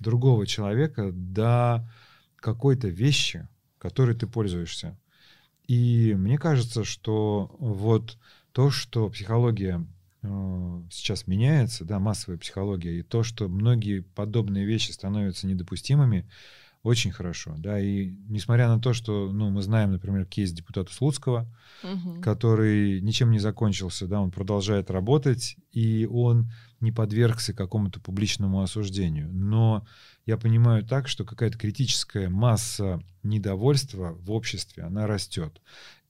[0.00, 1.88] другого человека до
[2.36, 3.46] какой-то вещи,
[3.78, 4.98] которой ты пользуешься.
[5.66, 8.18] И мне кажется, что вот
[8.52, 9.84] то, что психология
[10.90, 16.26] сейчас меняется, да, массовая психология, и то, что многие подобные вещи становятся недопустимыми,
[16.82, 21.50] очень хорошо, да, и несмотря на то, что, ну, мы знаем, например, кейс депутата Слуцкого,
[21.82, 22.20] угу.
[22.20, 29.32] который ничем не закончился, да, он продолжает работать, и он не подвергся какому-то публичному осуждению,
[29.32, 29.86] но
[30.26, 35.62] я понимаю так, что какая-то критическая масса недовольства в обществе, она растет,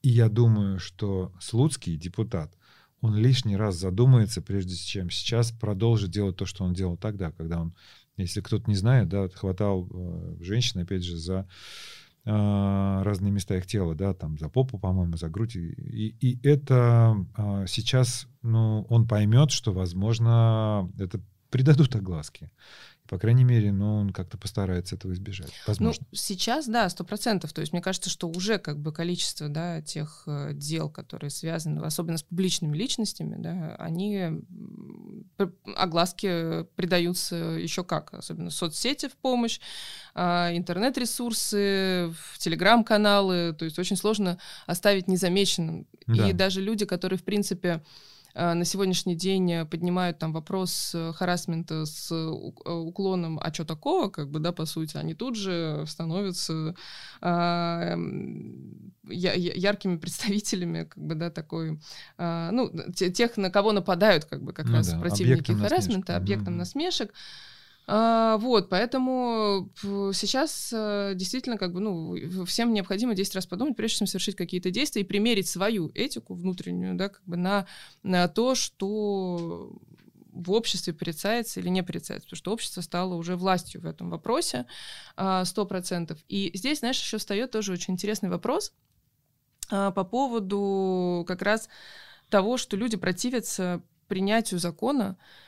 [0.02, 2.52] и я думаю, что Слуцкий, депутат,
[3.04, 7.60] он лишний раз задумается, прежде чем сейчас продолжит делать то, что он делал тогда, когда
[7.60, 7.74] он
[8.16, 11.48] если кто-то не знает, да, хватал э, женщин, опять же, за
[12.24, 15.56] э, разные места их тела, да, там за попу, по-моему, за грудь.
[15.56, 22.50] И, и это э, сейчас, ну, он поймет, что, возможно, это придадут огласки.
[23.08, 25.48] По крайней мере, ну, он как-то постарается этого избежать.
[25.48, 26.06] Ну, Возможно.
[26.10, 27.52] Ну, сейчас, да, сто процентов.
[27.52, 31.80] То есть мне кажется, что уже как бы количество, да, тех э, дел, которые связаны,
[31.80, 34.42] особенно с публичными личностями, да, они
[35.76, 39.60] огласке придаются еще как, особенно соцсети в помощь,
[40.14, 43.54] э, интернет-ресурсы, телеграм-каналы.
[43.58, 45.86] То есть очень сложно оставить незамеченным.
[46.06, 46.30] Да.
[46.30, 47.82] И даже люди, которые, в принципе,
[48.34, 54.28] на сегодняшний день э, поднимают там вопрос э, харасмента с уклоном, а что такого, как
[54.30, 56.74] бы, да, по сути, они тут же становятся
[57.20, 57.96] а,
[59.08, 61.78] яркими представителями, как бы, да, такой,
[62.18, 66.56] а, ну, тех, на кого нападают, как бы, как ну раз да, противники харасмента, объектом
[66.56, 67.12] насмешек.
[67.86, 69.70] А, вот, поэтому
[70.14, 74.70] сейчас э, действительно как бы, ну, всем необходимо 10 раз подумать, прежде чем совершить какие-то
[74.70, 77.66] действия и примерить свою этику внутреннюю, да, как бы на,
[78.02, 79.78] на то, что
[80.32, 84.66] в обществе порицается или не порицается, потому что общество стало уже властью в этом вопросе
[85.16, 86.18] а, сто процентов.
[86.28, 88.72] И здесь, знаешь, еще встает тоже очень интересный вопрос
[89.70, 91.68] а, по поводу как раз
[92.30, 95.44] того, что люди противятся принятию закона, а,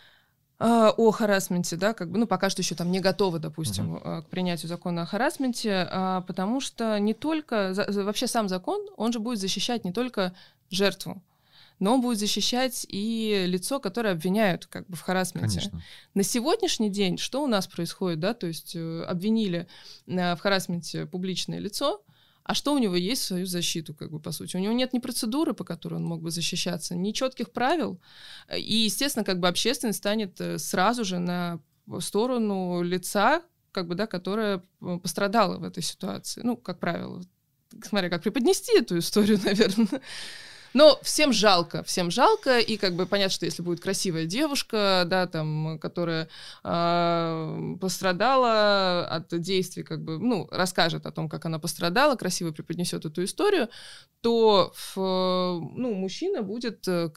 [0.59, 4.23] о харасменте, да, как бы, ну, пока что еще там не готовы, допустим, uh-huh.
[4.23, 9.21] к принятию закона о харасменте, а, потому что не только, вообще сам закон, он же
[9.21, 10.33] будет защищать не только
[10.71, 11.23] жертву,
[11.79, 15.59] но он будет защищать и лицо, которое обвиняют как бы в харасменте.
[15.59, 15.83] Конечно.
[16.15, 19.67] На сегодняшний день что у нас происходит, да, то есть э, обвинили
[20.07, 22.03] э, в харасменте публичное лицо,
[22.47, 24.57] а что у него есть в свою защиту, как бы, по сути?
[24.57, 28.01] У него нет ни процедуры, по которой он мог бы защищаться, ни четких правил.
[28.57, 31.59] И, естественно, как бы общественность станет э, сразу же на
[31.99, 36.43] сторону лица, как бы, да, которое э, пострадало в этой ситуации.
[36.45, 37.21] Ну, как правило,
[37.83, 40.01] смотря как преподнести эту историю, наверное.
[40.77, 45.27] Но всем жалко, всем жалко, и как бы понятно, что если будет красивая девушка, да,
[45.27, 46.29] там, которая
[46.65, 53.07] э, пострадала от действий, как бы, ну, расскажет о том, как она пострадала, красиво преподнесет
[53.07, 53.71] эту историю,
[54.21, 57.09] то, в, ну, мужчина будет э,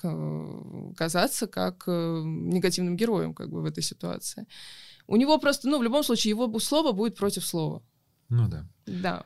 [0.95, 4.47] казаться как э, негативным героем, как бы, в этой ситуации.
[5.05, 7.83] У него просто, ну, в любом случае, его слово будет против слова.
[8.29, 8.65] Ну да.
[8.85, 9.25] Да.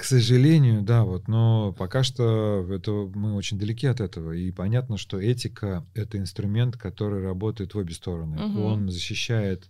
[0.00, 4.32] К сожалению, да, вот, но пока что это, мы очень далеки от этого.
[4.32, 8.42] И понятно, что этика— это инструмент, который работает в обе стороны.
[8.42, 8.60] Угу.
[8.62, 9.68] Он защищает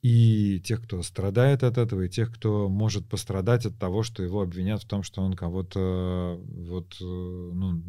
[0.00, 4.40] и тех, кто страдает от этого, и тех, кто может пострадать от того, что его
[4.40, 7.82] обвинят в том, что он кого-то вот, ну,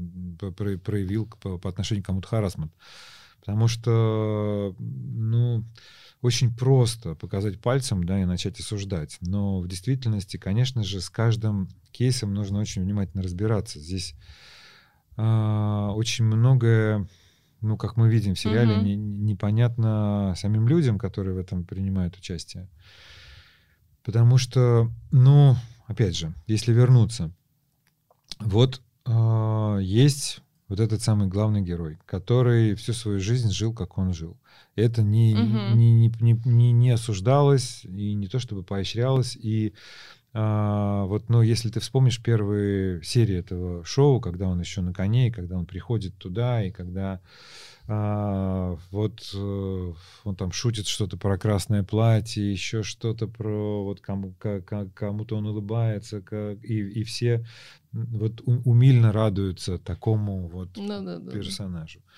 [0.83, 2.73] проявил по, по отношению к кому-то харасмент.
[3.39, 5.63] Потому что, ну,
[6.21, 9.17] очень просто показать пальцем, да, и начать осуждать.
[9.21, 13.79] Но в действительности, конечно же, с каждым кейсом нужно очень внимательно разбираться.
[13.79, 14.15] Здесь
[15.17, 17.07] э, очень многое,
[17.61, 18.85] ну, как мы видим в сериале, угу.
[18.85, 22.69] не, непонятно самим людям, которые в этом принимают участие.
[24.03, 25.55] Потому что, ну,
[25.87, 27.31] опять же, если вернуться,
[28.39, 34.13] вот э, есть вот этот самый главный герой, который всю свою жизнь жил, как он
[34.13, 34.37] жил.
[34.77, 35.75] Это не, угу.
[35.75, 39.35] не, не, не, не, не осуждалось и не то чтобы поощрялось.
[39.35, 39.73] И
[40.33, 45.27] а, вот, ну, если ты вспомнишь первые серии этого шоу, когда он еще на коне,
[45.27, 47.19] и когда он приходит туда, и когда
[47.87, 54.33] а, вот э, он там шутит что-то про красное платье, еще что-то про вот кому,
[54.93, 57.45] кому-то он улыбается, как, и, и все
[57.91, 61.99] вот умильно радуются такому вот ну, да, да, персонажу.
[61.99, 62.11] Да.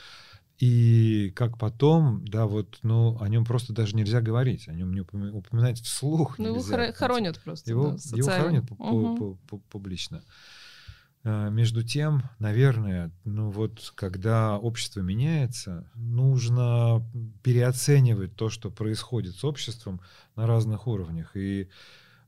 [0.65, 5.01] И как потом, да, вот, ну, о нем просто даже нельзя говорить, о нем не
[5.01, 6.39] упоминать вслух.
[6.39, 7.69] Ну, нельзя, его хоронят просто.
[7.69, 9.37] Его, да, его хоронят угу.
[9.69, 10.23] публично.
[11.25, 17.05] А, между тем, наверное, ну вот когда общество меняется, нужно
[17.43, 19.99] переоценивать то, что происходит с обществом
[20.37, 21.35] на разных уровнях.
[21.35, 21.67] И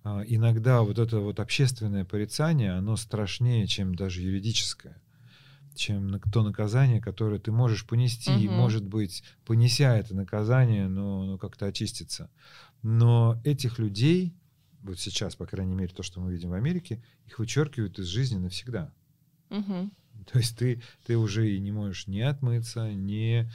[0.04, 5.02] а, иногда вот это вот общественное порицание, оно страшнее, чем даже юридическое
[5.76, 8.40] чем то наказание, которое ты можешь понести, угу.
[8.40, 12.30] и, может быть, понеся это наказание, но, но как-то очиститься.
[12.82, 14.36] Но этих людей,
[14.82, 18.38] вот сейчас, по крайней мере, то, что мы видим в Америке, их вычеркивают из жизни
[18.38, 18.94] навсегда.
[19.50, 19.90] Угу.
[20.32, 23.50] То есть ты, ты уже и не можешь ни отмыться, ни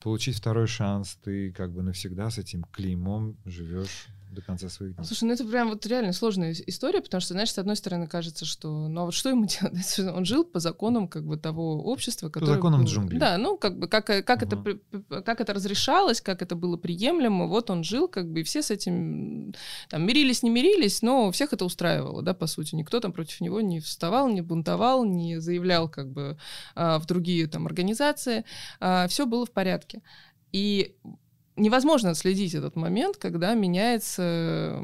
[0.00, 5.04] получить второй шанс, ты как бы навсегда с этим клеймом живешь до конца своих дней.
[5.04, 8.44] Слушай, ну это прям вот реально сложная история, потому что, знаешь, с одной стороны кажется,
[8.44, 9.98] что, ну а вот что ему делать?
[9.98, 12.46] Он жил по законам как бы того общества, которое...
[12.46, 13.18] По законам джунглей.
[13.18, 14.78] Да, ну как бы как, как, угу.
[14.90, 18.62] это, как это разрешалось, как это было приемлемо, вот он жил как бы, и все
[18.62, 19.54] с этим
[19.88, 22.74] там мирились, не мирились, но всех это устраивало, да, по сути.
[22.74, 26.38] Никто там против него не вставал, не бунтовал, не заявлял как бы
[26.74, 28.44] а, в другие там организации.
[28.80, 30.02] А, все было в порядке.
[30.52, 30.96] И
[31.56, 34.80] невозможно отследить этот момент, когда меняется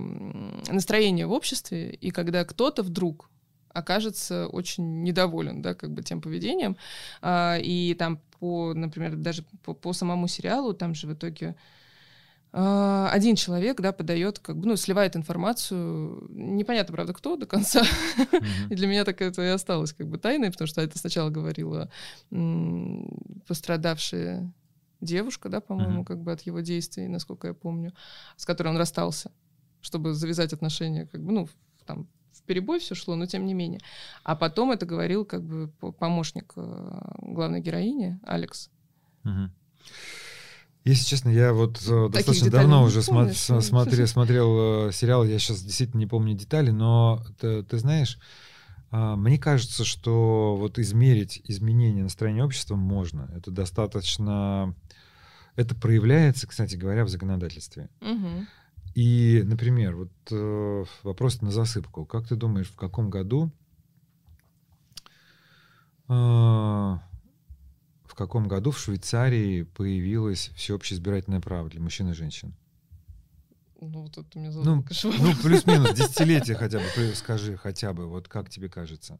[0.68, 3.30] настроение в обществе, и когда кто-то вдруг
[3.72, 6.76] окажется очень недоволен, да, как бы тем поведением.
[7.22, 11.56] А, и там по, например, даже по, по самому сериалу, там же в итоге
[12.52, 17.82] а, один человек, да, подает, как бы, ну, сливает информацию, непонятно, правда, кто до конца,
[18.70, 21.90] и для меня так это и осталось как бы тайной, потому что это сначала говорила
[23.46, 24.52] пострадавшая
[25.00, 26.06] девушка, да, по-моему, mm-hmm.
[26.06, 27.92] как бы от его действий, насколько я помню,
[28.36, 29.30] с которой он расстался,
[29.80, 31.48] чтобы завязать отношения, как бы, ну,
[31.86, 33.80] там, в перебой все шло, но тем не менее.
[34.22, 38.70] А потом это говорил как бы помощник э, главной героини, Алекс.
[39.24, 39.50] Угу.
[40.84, 45.24] Если честно, я вот э, Таких достаточно давно уже помнишь, сма- смотри, смотрел э, сериал,
[45.24, 48.18] я сейчас действительно не помню детали, но ты, ты знаешь,
[48.90, 53.30] э, мне кажется, что вот измерить изменение настроения общества можно.
[53.36, 54.74] Это достаточно
[55.58, 57.90] это проявляется, кстати говоря, в законодательстве.
[58.00, 58.46] Угу.
[58.94, 62.06] И, например, вот э, вопрос на засыпку.
[62.06, 63.50] Как ты думаешь, в каком году
[66.08, 67.00] э, в
[68.14, 72.54] каком году в Швейцарии появилось всеобщее избирательное право для мужчин и женщин?
[73.80, 74.82] Ну, вот это мне ну, ну,
[75.42, 76.84] плюс-минус, десятилетие хотя бы,
[77.16, 79.18] скажи хотя бы, вот как тебе кажется?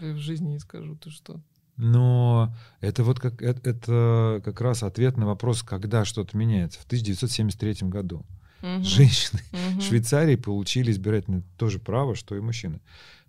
[0.00, 1.40] Я в жизни не скажу, ты что?
[1.80, 6.78] Но это вот как, это, это как раз ответ на вопрос, когда что-то меняется.
[6.78, 8.26] В 1973 году
[8.62, 8.84] угу.
[8.84, 9.40] женщины
[9.72, 9.80] угу.
[9.80, 12.80] Швейцарии получили избирательное тоже право, что и мужчины.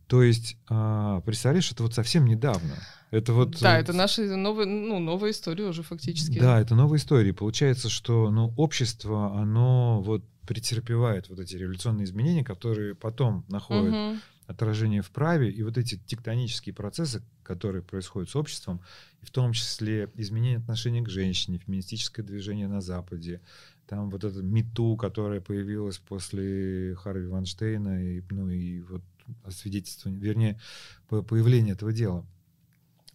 [0.07, 2.75] То есть, а, представляешь, это вот совсем недавно.
[3.11, 3.57] Это вот...
[3.61, 6.37] Да, это наша новая, ну, новая история уже фактически.
[6.37, 7.33] Да, это новая история.
[7.33, 14.19] Получается, что ну, общество, оно вот претерпевает вот эти революционные изменения, которые потом находят угу
[14.51, 18.81] отражение в праве, и вот эти тектонические процессы, которые происходят с обществом,
[19.21, 23.41] и в том числе изменение отношения к женщине, феминистическое движение на Западе,
[23.87, 29.01] там вот это МИТУ, которое появилось после Харви Ванштейна, и, ну и вот
[29.43, 30.59] освидетельствование, вернее,
[31.07, 32.25] появление этого дела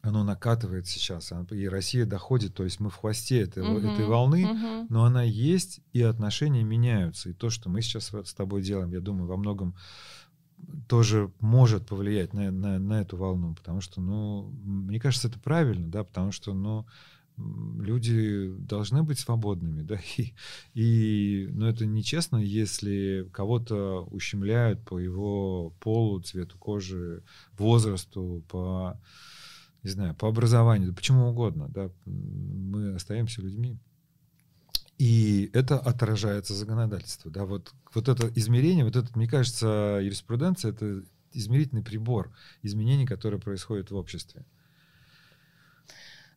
[0.07, 4.47] оно накатывает сейчас, и Россия доходит, то есть мы в хвосте этой, угу, этой волны,
[4.47, 4.87] угу.
[4.89, 7.31] но она есть, и отношения меняются.
[7.31, 9.75] И то, что мы сейчас с тобой делаем, я думаю, во многом
[10.89, 15.89] тоже может повлиять на, на, на эту волну, потому что, ну, мне кажется, это правильно,
[15.89, 16.87] да, потому что, ну,
[17.37, 20.33] люди должны быть свободными, да, и,
[20.75, 27.23] и ну, это нечестно, если кого-то ущемляют по его полу, цвету кожи,
[27.59, 28.99] возрасту, по
[29.83, 33.79] не знаю, по образованию, почему угодно, да, мы остаемся людьми.
[34.99, 37.31] И это отражается законодательство.
[37.31, 42.33] Да, вот, вот это измерение, вот это, мне кажется, юриспруденция— это измерительный прибор
[42.63, 44.47] изменений, которые происходят в обществе.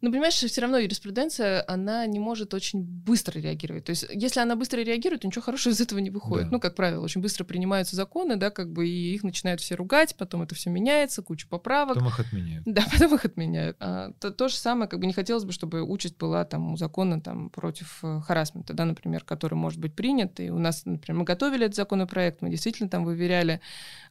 [0.01, 3.83] Ну, понимаешь, все равно юриспруденция, она не может очень быстро реагировать.
[3.85, 6.45] То есть, если она быстро реагирует, то ничего хорошего из этого не выходит.
[6.45, 6.51] Да.
[6.53, 10.15] Ну, как правило, очень быстро принимаются законы, да, как бы, и их начинают все ругать,
[10.15, 11.95] потом это все меняется, куча поправок.
[11.95, 12.63] Потом их отменяют.
[12.65, 13.75] Да, потом их отменяют.
[13.81, 16.77] А, то, то же самое, как бы не хотелось бы, чтобы участь была там у
[16.77, 20.39] закона там против э, харасмента, да, например, который может быть принят.
[20.39, 23.59] И у нас, например, мы готовили этот законопроект, мы действительно там выверяли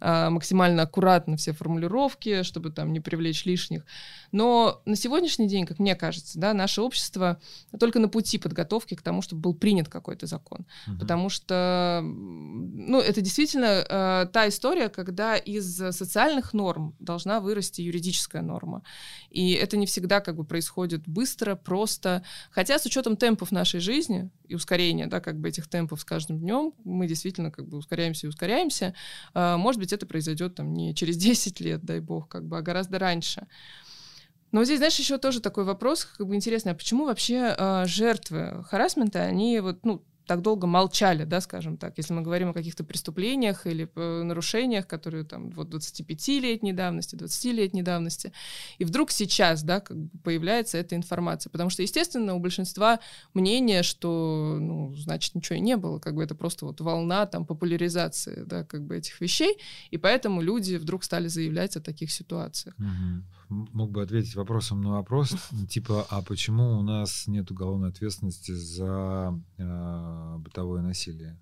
[0.01, 3.87] а, максимально аккуратно все формулировки, чтобы там не привлечь лишних.
[4.33, 7.41] Но на сегодняшний день, как мне кажется, да, наше общество
[7.79, 10.67] только на пути подготовки к тому, чтобы был принят какой-то закон.
[10.87, 10.99] Угу.
[10.99, 18.43] Потому что, ну, это действительно э, та история, когда из социальных норм должна вырасти юридическая
[18.43, 18.83] норма.
[19.31, 22.25] И это не всегда как бы происходит быстро, просто.
[22.51, 26.39] Хотя с учетом темпов нашей жизни и ускорения, да, как бы этих темпов с каждым
[26.39, 28.95] днем, мы действительно как бы ускоряемся и ускоряемся.
[29.35, 32.63] Э, может быть, это произойдет там не через 10 лет, дай бог, как бы, а
[32.63, 33.47] гораздо раньше.
[34.53, 38.65] Но здесь, знаешь, еще тоже такой вопрос, как бы интересный, а почему вообще э, жертвы
[38.69, 42.85] харасмента, они вот, ну, так долго молчали, да, скажем так, если мы говорим о каких-то
[42.85, 48.33] преступлениях или э, нарушениях, которые там вот 25-летней давности, 20-летней давности,
[48.77, 53.01] и вдруг сейчас, да, как бы появляется эта информация, потому что, естественно, у большинства
[53.33, 57.47] мнение, что, ну, значит, ничего и не было, как бы это просто вот волна там
[57.47, 59.57] популяризации, да, как бы этих вещей,
[59.91, 62.75] и поэтому люди вдруг стали заявлять о таких ситуациях.
[62.79, 65.35] Угу мог бы ответить вопросом на вопрос,
[65.69, 71.39] типа, а почему у нас нет уголовной ответственности за э, бытовое насилие?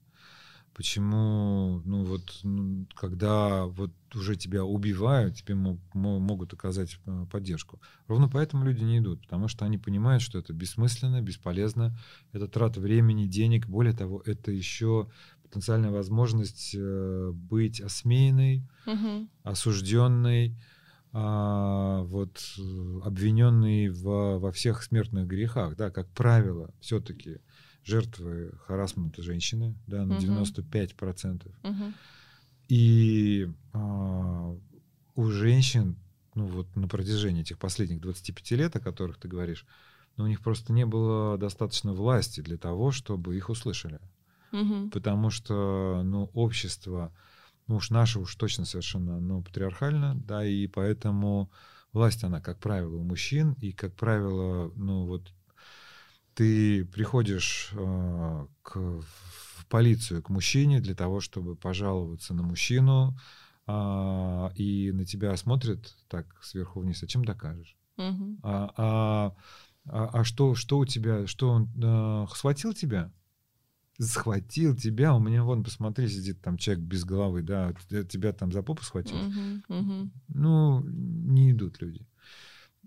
[0.77, 7.81] Почему, ну вот, ну, когда вот уже тебя убивают, тебе мог, могут оказать а, поддержку.
[8.09, 11.99] Ровно поэтому люди не идут, потому что они понимают, что это бессмысленно, бесполезно,
[12.33, 13.67] это трата времени, денег.
[13.67, 15.09] Более того, это еще
[15.43, 19.29] потенциальная возможность э, быть осмеянной, угу.
[19.45, 20.59] осужденной,
[21.13, 22.39] а, вот
[23.05, 27.39] обвиненные в, во всех смертных грехах, да, как правило, все-таки
[27.85, 30.25] жертвы харасмента женщины, да, на угу.
[30.25, 31.53] 95%.
[31.63, 31.93] Угу.
[32.69, 34.57] И а,
[35.15, 35.97] у женщин,
[36.35, 39.65] ну вот на протяжении этих последних 25 лет, о которых ты говоришь,
[40.17, 44.01] ну, у них просто не было достаточно власти для того, чтобы их услышали.
[44.53, 44.91] Угу.
[44.91, 47.13] Потому что, ну, общество
[47.67, 51.51] ну уж наше уж точно совершенно, но патриархально, да, и поэтому
[51.93, 55.33] власть, она, как правило, у мужчин, и, как правило, ну вот
[56.35, 63.19] ты приходишь э, к, в полицию к мужчине для того, чтобы пожаловаться на мужчину,
[63.67, 67.77] э, и на тебя смотрят так сверху вниз, а чем докажешь?
[67.97, 68.39] Угу.
[68.43, 69.37] А, а,
[69.87, 73.11] а, а что, что у тебя, что он э, схватил тебя?
[73.99, 77.75] Схватил тебя, у меня вон, посмотри, сидит там человек без головы, да,
[78.09, 79.17] тебя там за попу схватил.
[79.17, 80.11] Uh-huh, uh-huh.
[80.29, 82.07] Ну, не идут люди.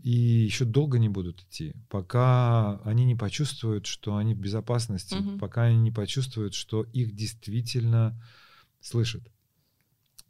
[0.01, 5.39] И еще долго не будут идти, пока они не почувствуют, что они в безопасности, uh-huh.
[5.39, 8.21] пока они не почувствуют, что их действительно
[8.79, 9.23] слышат.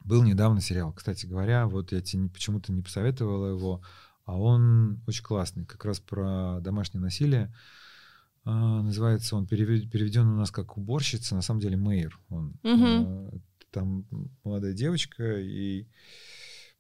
[0.04, 3.82] Был недавно сериал, кстати говоря, вот я тебе почему-то не посоветовала его,
[4.26, 7.46] а он очень классный, как раз про домашнее насилие.
[7.46, 7.79] А,
[8.52, 12.20] называется он переведен у нас как уборщица, на самом деле мейер.
[12.30, 13.42] Он, угу.
[13.72, 14.06] там
[14.44, 15.88] молодая девочка и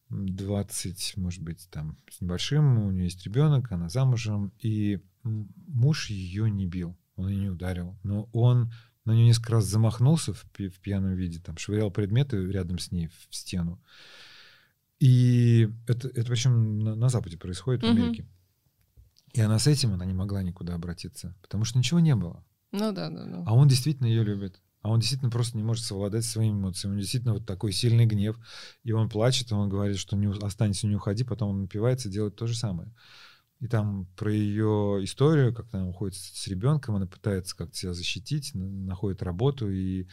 [0.10, 6.50] 20, может быть, там с небольшим, у нее есть ребенок, она замужем, и муж ее
[6.50, 8.72] не бил, он ее не ударил, но он
[9.06, 13.08] на нее несколько раз замахнулся в, в пьяном виде, там швырял предметы рядом с ней
[13.08, 13.82] в стену.
[15.00, 18.26] И это, это причем на, на Западе происходит, в Америке.
[19.40, 22.44] И она с этим, она не могла никуда обратиться, потому что ничего не было.
[22.74, 23.44] Ну да, да, да.
[23.48, 24.62] А он действительно ее любит.
[24.82, 26.92] А он действительно просто не может совладать своими эмоциями.
[26.92, 28.38] У него действительно вот такой сильный гнев.
[28.84, 31.24] И он плачет, и он говорит, что не останься, не уходи.
[31.24, 32.94] Потом он напивается, делает то же самое.
[33.62, 38.52] И там про ее историю, как она уходит с ребенком, она пытается как-то себя защитить,
[38.54, 40.06] находит работу и,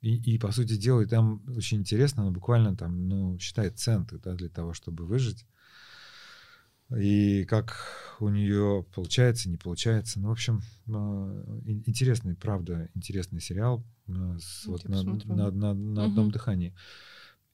[0.00, 4.18] и, и по сути дела, и там очень интересно, она буквально там, ну, считает центы,
[4.18, 5.44] да, для того, чтобы выжить
[6.90, 7.76] и как
[8.20, 10.20] у нее получается, не получается.
[10.20, 16.02] Ну, в общем, а, интересный, правда, интересный сериал а, с, вот на, на, на, на
[16.02, 16.10] угу.
[16.10, 16.74] одном дыхании.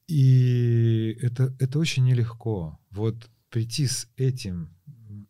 [0.07, 2.79] И это, это очень нелегко.
[2.89, 4.75] Вот прийти с этим,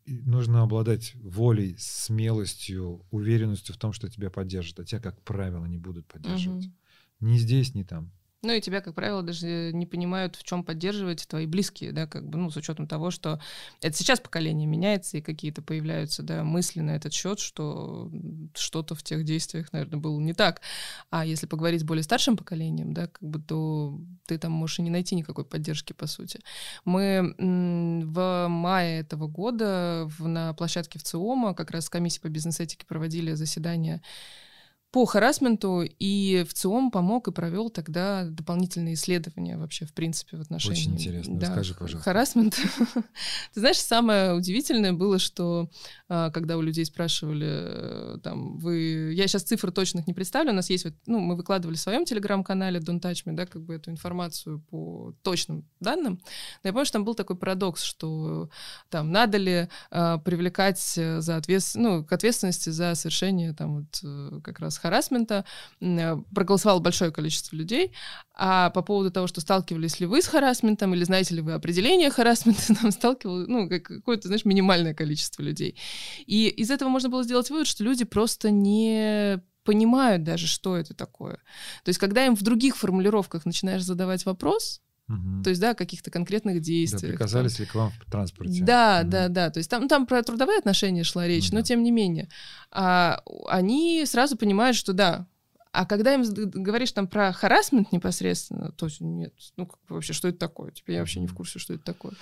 [0.05, 5.77] нужно обладать волей, смелостью, уверенностью в том, что тебя поддержат, а тебя, как правило, не
[5.77, 6.65] будут поддерживать.
[6.65, 6.73] Угу.
[7.21, 8.11] Ни здесь, ни там.
[8.43, 12.27] Ну и тебя, как правило, даже не понимают, в чем поддерживать твои близкие, да, как
[12.27, 13.39] бы, ну, с учетом того, что
[13.81, 18.11] это сейчас поколение меняется, и какие-то появляются, да, мысли на этот счет, что
[18.55, 20.61] что-то в тех действиях, наверное, было не так.
[21.11, 24.81] А если поговорить с более старшим поколением, да, как бы, то ты там можешь и
[24.81, 26.39] не найти никакой поддержки, по сути.
[26.83, 32.87] Мы в мае этого года на площадке в ЦИОМа как раз с комиссией по бизнес-этике
[32.87, 34.01] проводили заседание
[34.91, 40.41] по харасменту, и в ЦИОМ помог и провел тогда дополнительные исследования вообще, в принципе, в
[40.41, 40.81] отношении...
[40.81, 42.03] Очень интересно, да, расскажи, пожалуйста.
[42.03, 42.59] Харасмент.
[43.53, 45.69] Ты знаешь, самое удивительное было, что
[46.09, 49.13] а, когда у людей спрашивали, э, там, вы...
[49.15, 52.03] Я сейчас цифр точных не представлю, у нас есть, вот, ну, мы выкладывали в своем
[52.03, 56.21] телеграм-канале Don't Touch Me, да, как бы эту информацию по точным данным.
[56.63, 58.49] Но я помню, что там был такой парадокс, что
[58.89, 61.63] там надо ли а, привлекать за ответ...
[61.75, 65.45] ну, к ответственности за совершение там вот э, как раз харасмента
[65.79, 67.93] э, проголосовало большое количество людей,
[68.33, 72.09] а по поводу того, что сталкивались ли вы с харасментом или знаете ли вы определение
[72.09, 75.75] харасмента, там сталкивалось, ну, какое-то, знаешь, минимальное количество людей.
[76.25, 80.93] И из этого можно было сделать вывод, что люди просто не понимают даже, что это
[80.93, 81.35] такое.
[81.83, 84.81] То есть, когда им в других формулировках начинаешь задавать вопрос,
[85.11, 85.43] Угу.
[85.43, 87.09] То есть, да, каких-то конкретных действий.
[87.09, 88.63] Да, приказались ли к вам в транспорте?
[88.63, 89.11] Да, угу.
[89.11, 89.49] да, да.
[89.49, 91.57] То есть там, там про трудовые отношения шла речь, угу.
[91.57, 92.29] но тем не менее.
[92.71, 95.27] А, они сразу понимают, что да.
[95.73, 100.37] А когда им говоришь там про харасмент непосредственно, то нет, ну как, вообще, что это
[100.37, 100.71] такое?
[100.71, 102.13] Типа, я вообще не в курсе, что это такое.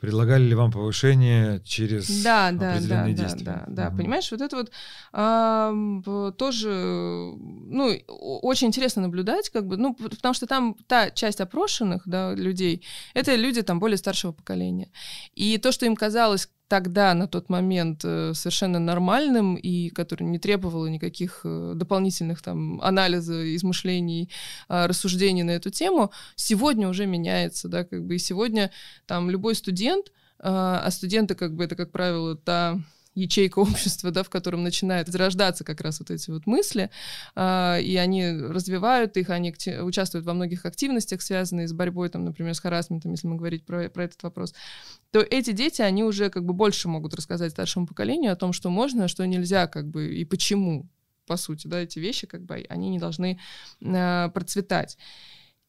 [0.00, 3.44] Предлагали ли вам повышение через да, да, определенные да, действия?
[3.44, 3.88] Да, да, да.
[3.88, 3.96] Угу.
[3.98, 4.70] Понимаешь, вот это вот
[5.12, 5.72] а,
[6.38, 12.34] тоже, ну, очень интересно наблюдать, как бы, ну, потому что там та часть опрошенных, да,
[12.34, 12.82] людей,
[13.12, 14.90] это люди там более старшего поколения.
[15.34, 20.38] И то, что им казалось тогда, на тот момент, э, совершенно нормальным и который не
[20.38, 24.30] требовало никаких э, дополнительных там анализа, измышлений,
[24.68, 28.14] а, рассуждений на эту тему, сегодня уже меняется, да, как бы.
[28.14, 28.70] И сегодня
[29.06, 32.78] там любой студент, а, а студенты, как бы, это, как правило, та
[33.20, 36.90] ячейка общества, да, в котором начинают зарождаться как раз вот эти вот мысли,
[37.36, 42.54] э, и они развивают их, они участвуют во многих активностях, связанных с борьбой, там, например,
[42.54, 44.54] с харасментом, если мы говорить про, про этот вопрос,
[45.10, 48.70] то эти дети, они уже как бы больше могут рассказать старшему поколению о том, что
[48.70, 50.88] можно, а что нельзя, как бы, и почему,
[51.26, 53.38] по сути, да, эти вещи, как бы, они не должны
[53.80, 54.96] э, процветать.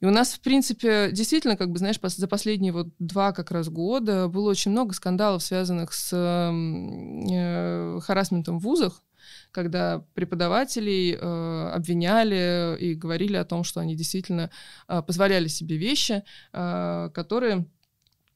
[0.02, 3.70] И у нас, в принципе, действительно, как бы, знаешь, за последние вот два как раз
[3.70, 9.04] года было очень много скандалов, связанных с э, харасментом в вузах,
[9.52, 14.49] когда преподавателей э, обвиняли и говорили о том, что они действительно
[14.88, 17.68] э, позволяли себе вещи, э, которые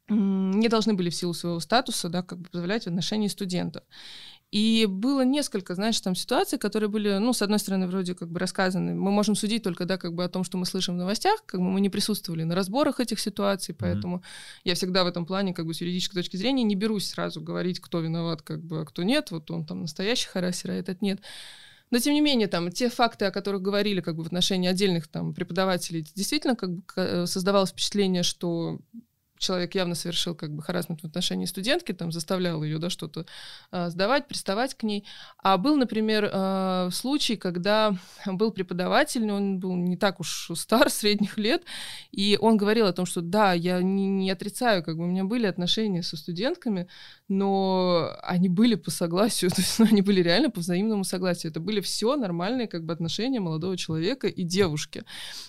[0.07, 3.83] не должны были в силу своего статуса, да, как бы позволять в отношении студентов.
[4.55, 8.39] И было несколько, знаешь, там ситуаций, которые были, ну, с одной стороны, вроде как бы
[8.39, 8.93] рассказаны.
[8.93, 11.59] Мы можем судить только, да, как бы о том, что мы слышим в новостях, как
[11.59, 14.61] бы мы не присутствовали на разборах этих ситуаций, поэтому mm-hmm.
[14.63, 17.81] я всегда в этом плане, как бы с юридической точки зрения, не берусь сразу говорить,
[17.81, 19.29] кто виноват, как бы, а кто нет.
[19.31, 21.19] Вот он там настоящий харасер, а этот нет.
[21.91, 25.09] Но тем не менее, там, те факты, о которых говорили как бы, в отношении отдельных
[25.09, 28.79] там, преподавателей, действительно как бы, э, создавалось впечатление, что
[29.37, 33.25] человек явно совершил как бы харасмент в отношении студентки, там заставлял ее да, что-то
[33.71, 35.05] э, сдавать, приставать к ней.
[35.41, 41.37] А был, например, э, случай, когда был преподаватель, он был не так уж стар, средних
[41.37, 41.63] лет,
[42.11, 45.23] и он говорил о том, что да, я не, не отрицаю, как бы у меня
[45.23, 46.87] были отношения со студентками,
[47.27, 51.51] но они были по согласию, то есть ну, они были реально по взаимному согласию.
[51.51, 55.03] Это были все нормальные как бы отношения молодого человека и девушки.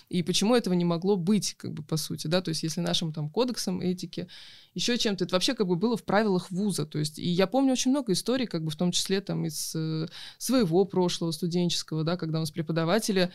[0.09, 3.13] И почему этого не могло быть, как бы по сути, да, то есть если нашим
[3.13, 4.27] там кодексом этики,
[4.73, 7.73] еще чем-то, это вообще как бы было в правилах вуза, то есть и я помню
[7.73, 10.07] очень много историй, как бы в том числе там из э,
[10.37, 13.31] своего прошлого студенческого, да, когда у нас преподаватели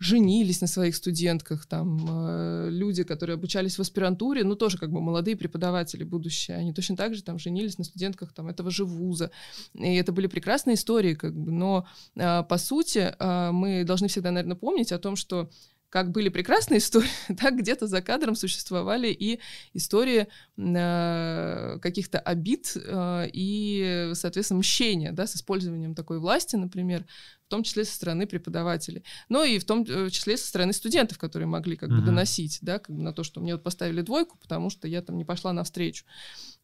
[0.00, 5.00] женились на своих студентках, там э, люди, которые обучались в аспирантуре, ну тоже как бы
[5.00, 9.30] молодые преподаватели будущие, они точно так же там женились на студентках там этого же вуза,
[9.74, 14.30] и это были прекрасные истории, как бы, но э, по сути э, мы должны всегда,
[14.30, 15.50] наверное, помнить о том, что
[15.90, 17.08] как были прекрасные истории,
[17.38, 19.40] так где-то за кадром существовали и
[19.72, 27.06] истории э, каких-то обид э, и, соответственно, мщения, да, с использованием такой власти, например,
[27.46, 31.18] в том числе со стороны преподавателей, но и в том э, числе со стороны студентов,
[31.18, 34.36] которые могли как бы доносить, да, как бы на то, что мне вот поставили двойку,
[34.38, 36.04] потому что я там не пошла навстречу,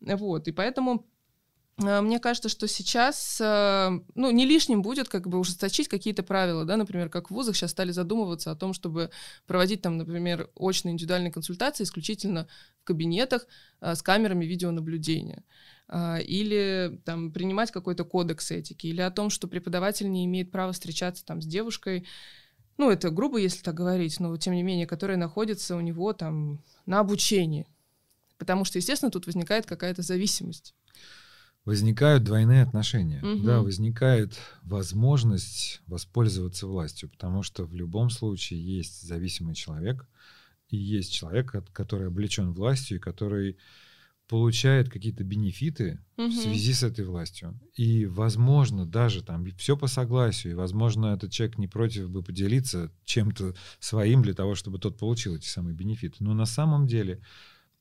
[0.00, 1.06] вот, и поэтому
[1.76, 6.76] мне кажется, что сейчас, э, ну, не лишним будет как бы ужесточить какие-то правила, да,
[6.76, 9.10] например, как в вузах сейчас стали задумываться о том, чтобы
[9.46, 12.46] проводить там, например, очные индивидуальные консультации исключительно
[12.80, 13.48] в кабинетах
[13.80, 15.42] э, с камерами видеонаблюдения
[16.26, 21.26] или там принимать какой-то кодекс этики, или о том, что преподаватель не имеет права встречаться
[21.26, 22.06] там с девушкой,
[22.76, 26.60] ну, это грубо, если так говорить, но тем не менее, которая находится у него там
[26.86, 27.66] на обучении.
[28.38, 30.74] Потому что, естественно, тут возникает какая-то зависимость.
[31.64, 33.22] Возникают двойные отношения.
[33.22, 33.42] Угу.
[33.42, 40.06] Да, возникает возможность воспользоваться властью, потому что в любом случае есть зависимый человек,
[40.68, 43.56] и есть человек, который облечен властью, и который
[44.28, 46.28] получает какие-то бенефиты угу.
[46.28, 47.58] в связи с этой властью.
[47.74, 52.90] И, возможно, даже там все по согласию, и, возможно, этот человек не против бы поделиться
[53.04, 56.16] чем-то своим для того, чтобы тот получил эти самые бенефиты.
[56.20, 57.20] Но на самом деле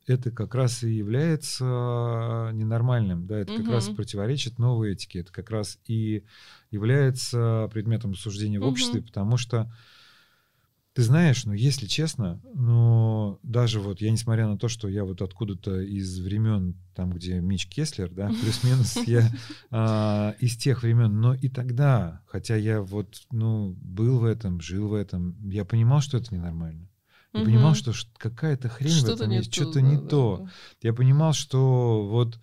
[0.05, 3.63] это как раз и является ненормальным, да, это угу.
[3.63, 6.23] как раз противоречит новой этике, это как раз и
[6.71, 9.71] является предметом обсуждения в обществе, потому что
[10.93, 15.23] ты знаешь, ну, если честно, ну, даже вот я, несмотря на то, что я вот
[15.23, 19.27] откуда-то из времен, там, где Мич Кеслер, да, плюс-минус, я
[19.71, 24.89] а, из тех времен, но и тогда, хотя я вот, ну, был в этом, жил
[24.89, 26.87] в этом, я понимал, что это ненормально.
[27.33, 27.49] Я угу.
[27.49, 30.37] понимал, что какая-то хрень что в этом есть, что-то не да, то.
[30.43, 30.51] Да.
[30.81, 32.39] Я понимал, что вот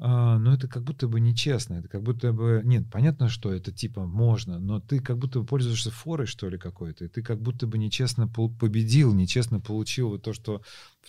[0.00, 2.62] а, но это как будто бы нечестно, это как будто бы...
[2.64, 6.56] Нет, понятно, что это типа можно, но ты как будто бы пользуешься форой, что ли,
[6.56, 10.62] какой-то, и ты как будто бы нечестно победил, нечестно получил вот то, что,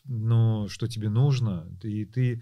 [0.05, 2.41] ну, что тебе нужно, и ты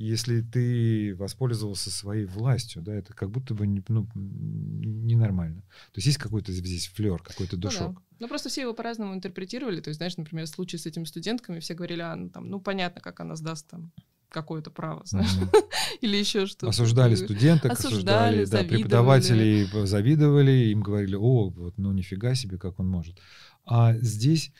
[0.00, 5.60] если ты воспользовался своей властью, да, это как будто бы не, ну, ненормально.
[5.92, 7.88] То есть есть какой-то здесь флер, какой-то душок.
[7.88, 8.00] Ну, да.
[8.20, 9.82] ну просто все его по-разному интерпретировали.
[9.82, 13.02] То есть, знаешь, например, случай с этими студентками, все говорили, а, ну, там, ну понятно,
[13.02, 13.92] как она сдаст там
[14.30, 15.64] какое-то право, знаешь, mm-hmm.
[16.00, 16.68] или еще что-то.
[16.68, 22.80] Осуждали студенток, осуждали, осуждали да, преподавателей завидовали, им говорили, о, вот, ну нифига себе, как
[22.80, 23.18] он может.
[23.66, 24.50] А здесь,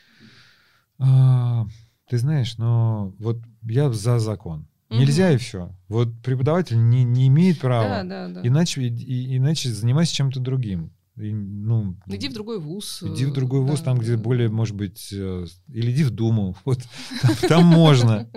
[0.99, 1.65] а,
[2.07, 4.67] ты знаешь, но вот я за закон.
[4.91, 5.71] Нельзя и все.
[5.87, 8.47] Вот преподаватель не, не имеет права, да, да, да.
[8.47, 10.91] иначе, и, иначе занимайся чем-то другим.
[11.17, 13.03] И, ну, иди в другой вуз.
[13.03, 14.21] Иди в другой вуз, да, там, где да.
[14.21, 16.79] более, может быть, э, или иди в Думу, вот
[17.21, 18.29] там, там можно.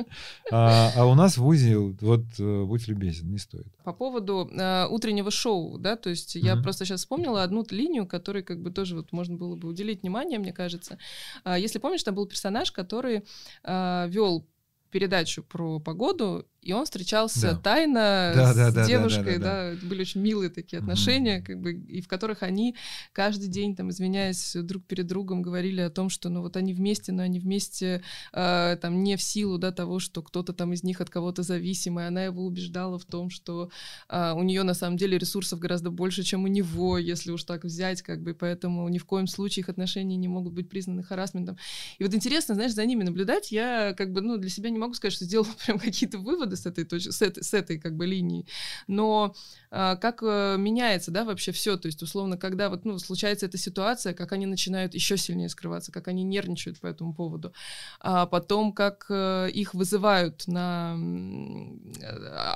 [0.50, 3.68] А, а у нас в ВУЗе, вот, э, будь любезен, не стоит.
[3.84, 8.42] По поводу э, утреннего шоу, да, то есть я просто сейчас вспомнила одну линию, которой
[8.42, 10.98] как бы тоже вот можно было бы уделить внимание, мне кажется.
[11.44, 13.24] А, если помнишь, там был персонаж, который
[13.62, 14.46] э, вел
[14.94, 17.56] передачу про погоду, и он встречался да.
[17.56, 19.86] тайно да, с да, да, девушкой, да, да, да, да.
[19.86, 21.42] были очень милые такие отношения, mm-hmm.
[21.42, 22.74] как бы, и в которых они
[23.12, 27.12] каждый день, там, извиняясь друг перед другом, говорили о том, что, ну, вот они вместе,
[27.12, 28.02] но они вместе,
[28.32, 32.00] э, там, не в силу, да, того, что кто-то там из них от кого-то зависим,
[32.00, 33.70] и она его убеждала в том, что
[34.08, 37.64] э, у нее на самом деле ресурсов гораздо больше, чем у него, если уж так
[37.64, 41.58] взять, как бы, поэтому ни в коем случае их отношения не могут быть признаны харасментом.
[41.98, 44.94] И вот интересно, знаешь, за ними наблюдать, я, как бы, ну, для себя не могу
[44.94, 47.06] сказать, что сделала прям какие-то выводы, выводы с этой, точ...
[47.06, 48.46] с этой, с этой как бы линии.
[48.86, 49.34] Но
[49.70, 53.58] а, как а, меняется, да, вообще все, то есть условно, когда вот, ну, случается эта
[53.58, 57.52] ситуация, как они начинают еще сильнее скрываться, как они нервничают по этому поводу,
[58.00, 60.96] а потом как а, их вызывают на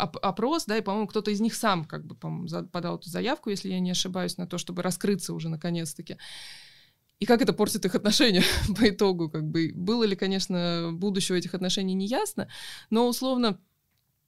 [0.02, 3.70] оп опрос, да, и, по-моему, кто-то из них сам как бы, подал эту заявку, если
[3.70, 6.16] я не ошибаюсь, на то, чтобы раскрыться уже наконец-таки.
[7.20, 8.44] И как это портит их отношения
[8.78, 9.72] по итогу, как бы.
[9.74, 12.48] Было ли, конечно, будущего этих отношений, не ясно,
[12.90, 13.67] но условно Э,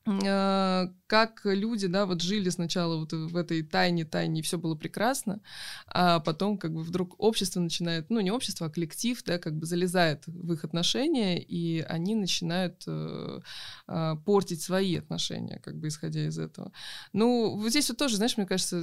[0.04, 5.40] как люди, да, вот жили сначала вот в этой тайне, тайне, и все было прекрасно,
[5.86, 9.66] а потом как бы вдруг общество начинает, ну не общество, а коллектив, да, как бы
[9.66, 13.40] залезает в их отношения, и они начинают э,
[13.88, 16.72] э, портить свои отношения, как бы исходя из этого.
[17.12, 18.76] Ну, вот здесь вот тоже, знаешь, мне кажется,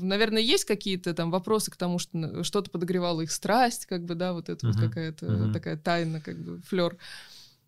[0.00, 4.32] наверное, есть какие-то там вопросы к тому, что что-то подогревало их страсть, как бы, да,
[4.32, 4.72] вот это uh-huh.
[4.72, 5.52] вот какая-то uh-huh.
[5.52, 6.96] такая тайна, как бы флер.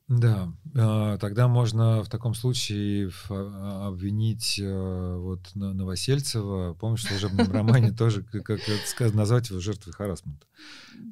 [0.07, 7.51] Да, а, тогда можно в таком случае а, обвинить э, вот Новосельцева, помнишь, в служебном
[7.51, 10.47] романе тоже, как сказано, назвать его жертвой харасмента,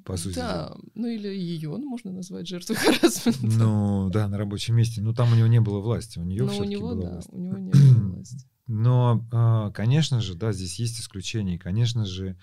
[0.04, 0.34] по сути.
[0.34, 3.40] Да, ну или ее ну, можно назвать жертвой харасмента.
[3.42, 5.00] Ну да, на рабочем месте.
[5.00, 7.28] Ну там у него не было власти, у нее все-таки была да, власть.
[7.32, 8.46] у него не было власти.
[8.66, 12.36] Но, а, конечно же, да, здесь есть исключения, конечно же,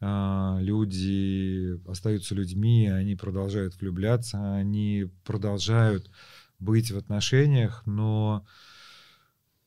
[0.00, 6.10] люди остаются людьми, они продолжают влюбляться, они продолжают
[6.58, 8.46] быть в отношениях, но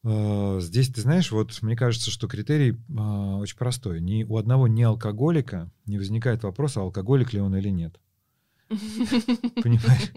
[0.04, 2.76] э, здесь, ты знаешь, вот мне кажется, что критерий э,
[3.38, 4.02] очень простой.
[4.02, 8.00] Ни у одного не алкоголика не возникает вопроса, алкоголик ли он или нет.
[8.70, 10.12] Понимаешь?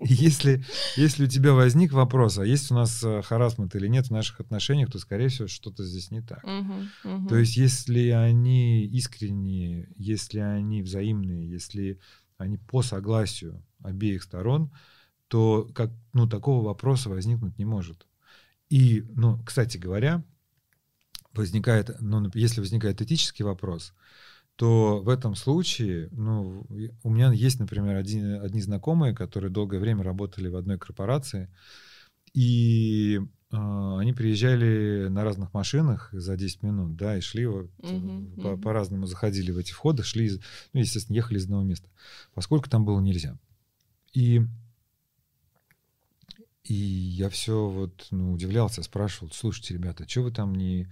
[0.00, 0.64] Если,
[0.96, 4.40] если у тебя возник вопрос, а есть у нас э, харасмент или нет в наших
[4.40, 6.42] отношениях, то, скорее всего, что-то здесь не так.
[7.28, 11.98] То есть, если они искренние, если они взаимные, если
[12.38, 14.72] они по согласию обеих сторон,
[15.28, 18.06] то как, ну, такого вопроса возникнуть не может.
[18.68, 20.24] И, ну, кстати говоря,
[21.32, 23.94] возникает, ну, если возникает этический вопрос,
[24.60, 26.66] то в этом случае, ну,
[27.02, 31.48] у меня есть, например, один, одни знакомые, которые долгое время работали в одной корпорации,
[32.34, 38.34] и э, они приезжали на разных машинах за 10 минут, да, и шли вот uh-huh,
[38.34, 38.60] по, uh-huh.
[38.60, 40.30] по-разному, заходили в эти входы, шли,
[40.74, 41.88] ну, естественно, ехали из одного места,
[42.34, 43.38] поскольку там было нельзя.
[44.12, 44.42] И
[46.64, 50.86] и я все вот ну, удивлялся, спрашивал, слушайте, ребята, что вы там не...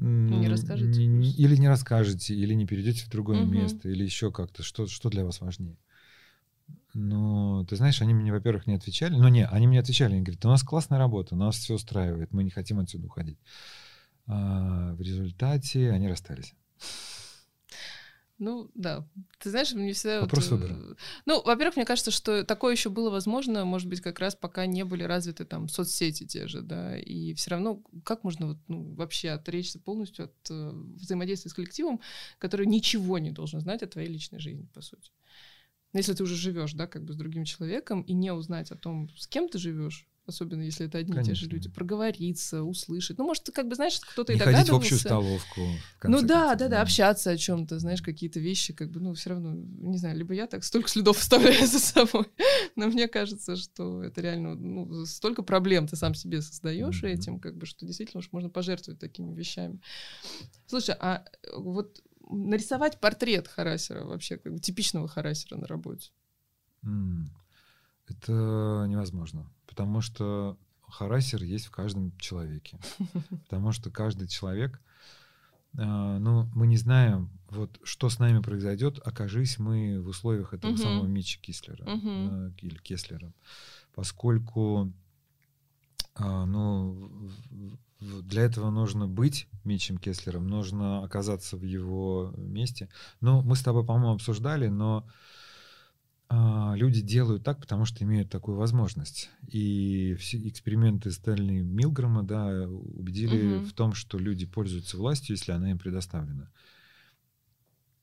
[0.00, 1.02] Не расскажете?
[1.02, 3.52] Или не расскажете, или не перейдете в другое угу.
[3.52, 4.62] место, или еще как-то.
[4.62, 5.76] Что, что для вас важнее?
[6.94, 9.14] Ну, ты знаешь, они мне, во-первых, не отвечали.
[9.14, 10.14] Ну, не, они мне отвечали.
[10.14, 13.38] Они говорят, у нас классная работа, нас все устраивает, мы не хотим отсюда уходить.
[14.26, 16.54] А в результате они расстались.
[18.40, 19.06] Ну, да.
[19.38, 20.22] Ты знаешь, мне всегда...
[20.22, 20.96] Вопрос вот, выбора.
[21.26, 24.82] Ну, во-первых, мне кажется, что такое еще было возможно, может быть, как раз пока не
[24.82, 29.28] были развиты там соцсети те же, да, и все равно как можно вот, ну, вообще
[29.28, 32.00] отречься полностью от э, взаимодействия с коллективом,
[32.38, 35.10] который ничего не должен знать о твоей личной жизни, по сути.
[35.92, 39.10] Если ты уже живешь, да, как бы с другим человеком, и не узнать о том,
[39.18, 41.32] с кем ты живешь, особенно если это одни Конечно.
[41.32, 43.18] и те же люди, проговориться, услышать.
[43.18, 44.66] Ну, может, как бы, знаешь, кто-то и догадывался.
[44.66, 45.60] ходить в общую столовку.
[46.00, 49.30] В ну да, да, да, общаться о чем-то, знаешь, какие-то вещи, как бы, ну, все
[49.30, 52.26] равно, не знаю, либо я так столько следов оставляю за собой,
[52.76, 57.08] но мне кажется, что это реально, ну, столько проблем ты сам себе создаешь mm-hmm.
[57.08, 59.80] этим, как бы, что действительно уж можно пожертвовать такими вещами.
[60.66, 61.24] Слушай, а
[61.56, 66.10] вот нарисовать портрет харасера вообще, как бы типичного харасера на работе?
[66.84, 67.26] Mm.
[68.10, 70.58] Это невозможно, потому что
[70.88, 72.78] харасер есть в каждом человеке.
[73.44, 74.80] Потому что каждый человек,
[75.74, 80.72] э, ну, мы не знаем, вот что с нами произойдет, окажись мы в условиях этого
[80.72, 80.82] uh-huh.
[80.82, 82.48] самого Митча Кислера uh-huh.
[82.48, 83.32] э, или Кеслера,
[83.94, 84.92] поскольку,
[86.16, 87.08] э, ну,
[88.00, 92.88] для этого нужно быть Митчем Кеслером, нужно оказаться в его месте.
[93.20, 95.12] Ну, мы с тобой, по-моему, обсуждали, но а,
[96.30, 99.30] люди делают так, потому что имеют такую возможность.
[99.48, 103.64] И все эксперименты Стэнли Милгрома да, убедили угу.
[103.64, 106.50] в том, что люди пользуются властью, если она им предоставлена.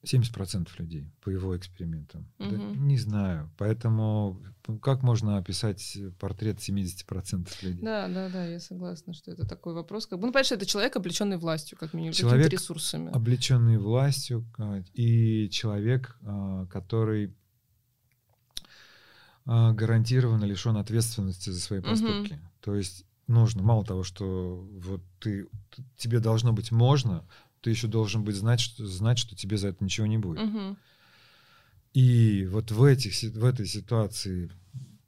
[0.03, 2.31] 70% людей по его экспериментам.
[2.39, 2.49] Угу.
[2.49, 3.49] Да, не знаю.
[3.57, 4.41] Поэтому
[4.81, 7.81] как можно описать портрет 70% людей?
[7.81, 10.05] Да, да, да, я согласна, что это такой вопрос.
[10.07, 13.11] Как бы, ну, понятно, это человек, облеченный властью, как минимум, человек, ресурсами.
[13.11, 14.45] Облеченный властью,
[14.93, 17.46] и человек, а, который а,
[19.47, 22.33] гарантированно лишен ответственности за свои поступки.
[22.33, 22.41] Угу.
[22.61, 25.47] То есть нужно, мало того, что вот ты,
[25.95, 27.25] тебе должно быть можно,
[27.61, 30.41] ты еще должен быть знать, что, знать, что тебе за это ничего не будет.
[30.41, 30.77] Угу.
[31.93, 34.51] И вот в, этих, в этой ситуации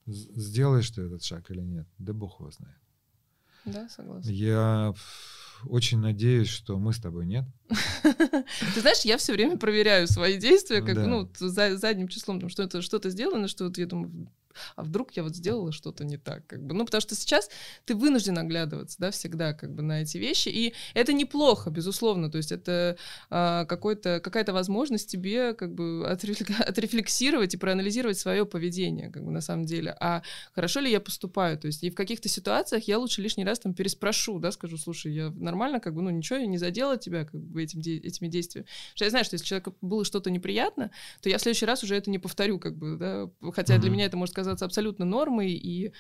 [0.06, 2.78] сделаешь ты этот шаг или нет, да бог его знает.
[3.66, 4.30] Да, согласна.
[4.30, 4.94] Я
[5.66, 7.46] очень надеюсь, что мы с тобой нет.
[8.04, 13.10] Ты знаешь, я все время проверяю свои действия, как, ну, задним числом, что это что-то
[13.10, 14.32] сделано, что я думаю,
[14.76, 17.50] а вдруг я вот сделала что-то не так, как бы, ну, потому что сейчас
[17.86, 22.38] ты вынужден оглядываться, да, всегда, как бы, на эти вещи, и это неплохо, безусловно, то
[22.38, 22.98] есть это
[23.30, 29.42] а, какой-то, какая-то возможность тебе, как бы, отрефлексировать и проанализировать свое поведение, как бы, на
[29.42, 30.22] самом деле, а
[30.54, 33.74] хорошо ли я поступаю, то есть и в каких-то ситуациях я лучше лишний раз там
[33.74, 37.40] переспрошу, да, скажу, слушай, я нормально, как бы, ну, ничего, я не задела тебя, как
[37.40, 40.92] бы, этим, этими действиями, что я знаю, что если человеку было что-то неприятно,
[41.22, 43.80] то я в следующий раз уже это не повторю, как бы, да, хотя mm-hmm.
[43.80, 45.92] для меня это может казаться абсолютно нормой, и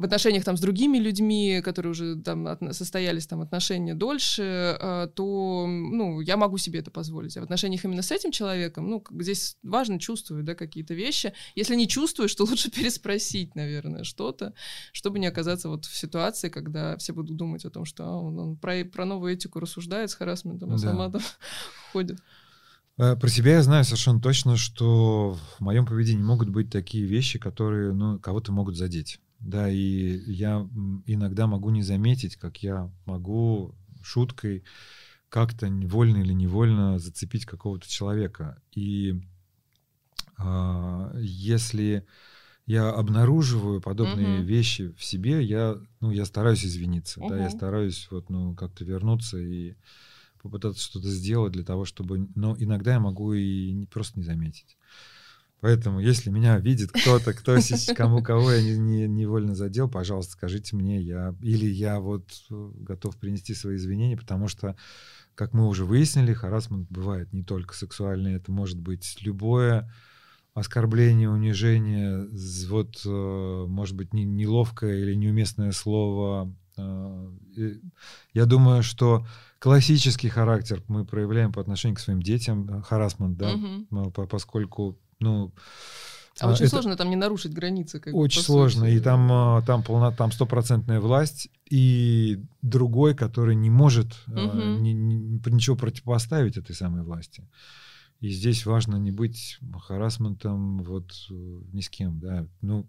[0.00, 5.08] в отношениях там с другими людьми, которые уже там от, состоялись там отношения дольше, э,
[5.14, 7.36] то, ну, я могу себе это позволить.
[7.36, 11.34] А в отношениях именно с этим человеком, ну, здесь важно чувствовать, да, какие-то вещи.
[11.54, 14.54] Если не чувствуешь, то лучше переспросить, наверное, что-то,
[14.92, 18.38] чтобы не оказаться вот в ситуации, когда все будут думать о том, что а, он,
[18.38, 20.78] он про, про новую этику рассуждает с харасментом, а да.
[20.78, 21.20] сама там
[21.92, 22.20] ходит.
[22.98, 27.38] Э, про себя я знаю совершенно точно, что в моем поведении могут быть такие вещи,
[27.38, 29.20] которые ну, кого-то могут задеть.
[29.38, 30.68] Да, и я
[31.06, 34.64] иногда могу не заметить, как я могу шуткой
[35.30, 38.60] как-то вольно или невольно зацепить какого-то человека.
[38.72, 39.22] И
[40.38, 42.06] э, если
[42.66, 44.44] я обнаруживаю подобные uh-huh.
[44.44, 47.28] вещи в себе, я, ну, я стараюсь извиниться, uh-huh.
[47.28, 49.74] да, я стараюсь вот, ну, как-то вернуться и
[50.42, 52.28] попытаться что-то сделать для того, чтобы...
[52.34, 54.76] Но иногда я могу и не, просто не заметить.
[55.60, 57.58] Поэтому, если меня видит кто-то, кто
[57.94, 62.70] кому кого я не, не, невольно задел, пожалуйста, скажите мне, я или я вот э,
[62.76, 64.74] готов принести свои извинения, потому что,
[65.34, 69.92] как мы уже выяснили, харасмент бывает не только сексуальный, это может быть любое
[70.54, 72.26] оскорбление, унижение,
[72.68, 77.32] вот, э, может быть, неловкое или неуместное слово, А,
[78.32, 79.26] я думаю, что
[79.58, 84.10] классический характер мы проявляем по отношению к своим детям, харасмент, да, угу.
[84.26, 85.52] поскольку, ну,
[86.40, 88.00] а, а очень это сложно там не нарушить границы.
[88.00, 88.94] Как очень сложно, сути.
[88.94, 94.38] и там, там, полно, там стопроцентная власть, и другой, который не может угу.
[94.38, 97.46] ни, ни, ничего противопоставить этой самой власти.
[98.20, 101.34] И здесь важно не быть харасментом вот э,
[101.72, 102.46] ни с кем, да.
[102.60, 102.86] Ну,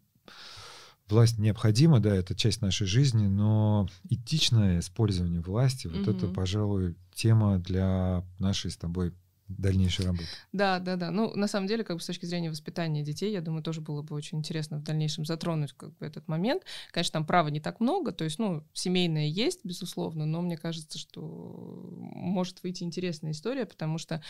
[1.12, 6.12] власть необходима, да, это часть нашей жизни, но этичное использование власти, вот угу.
[6.12, 9.14] это, пожалуй, тема для нашей с тобой
[9.58, 10.28] дальнейшей работы.
[10.52, 11.12] Да, да, да.
[11.12, 14.02] Ну, на самом деле, как бы с точки зрения воспитания детей, я думаю, тоже было
[14.02, 16.64] бы очень интересно в дальнейшем затронуть как бы этот момент.
[16.92, 20.98] Конечно, там права не так много, то есть, ну, семейное есть, безусловно, но мне кажется,
[20.98, 24.22] что может выйти интересная история, потому что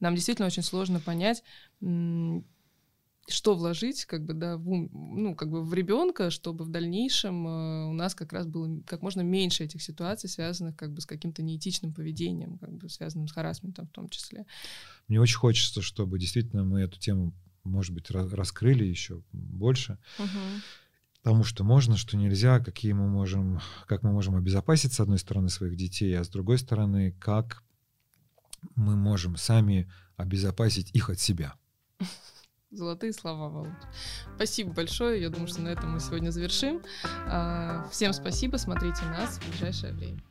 [0.00, 1.42] нам действительно очень сложно понять,
[3.32, 7.46] что вложить, как бы, да, в ум, ну, как бы в ребенка, чтобы в дальнейшем
[7.46, 11.06] э, у нас как раз было как можно меньше этих ситуаций, связанных как бы с
[11.06, 14.46] каким-то неэтичным поведением, как бы связанным с харасментом в том числе.
[15.08, 19.98] Мне очень хочется, чтобы действительно мы эту тему, может быть, раскрыли еще больше.
[20.18, 20.28] Угу.
[21.22, 25.50] Потому что можно, что нельзя, какие мы можем, как мы можем обезопасить, с одной стороны,
[25.50, 27.62] своих детей, а с другой стороны, как
[28.74, 31.54] мы можем сами обезопасить их от себя.
[32.70, 33.70] Золотые слова, Володь.
[34.36, 35.20] Спасибо большое.
[35.20, 36.82] Я думаю, что на этом мы сегодня завершим.
[37.26, 38.58] А, всем спасибо.
[38.58, 40.22] Смотрите нас в ближайшее время.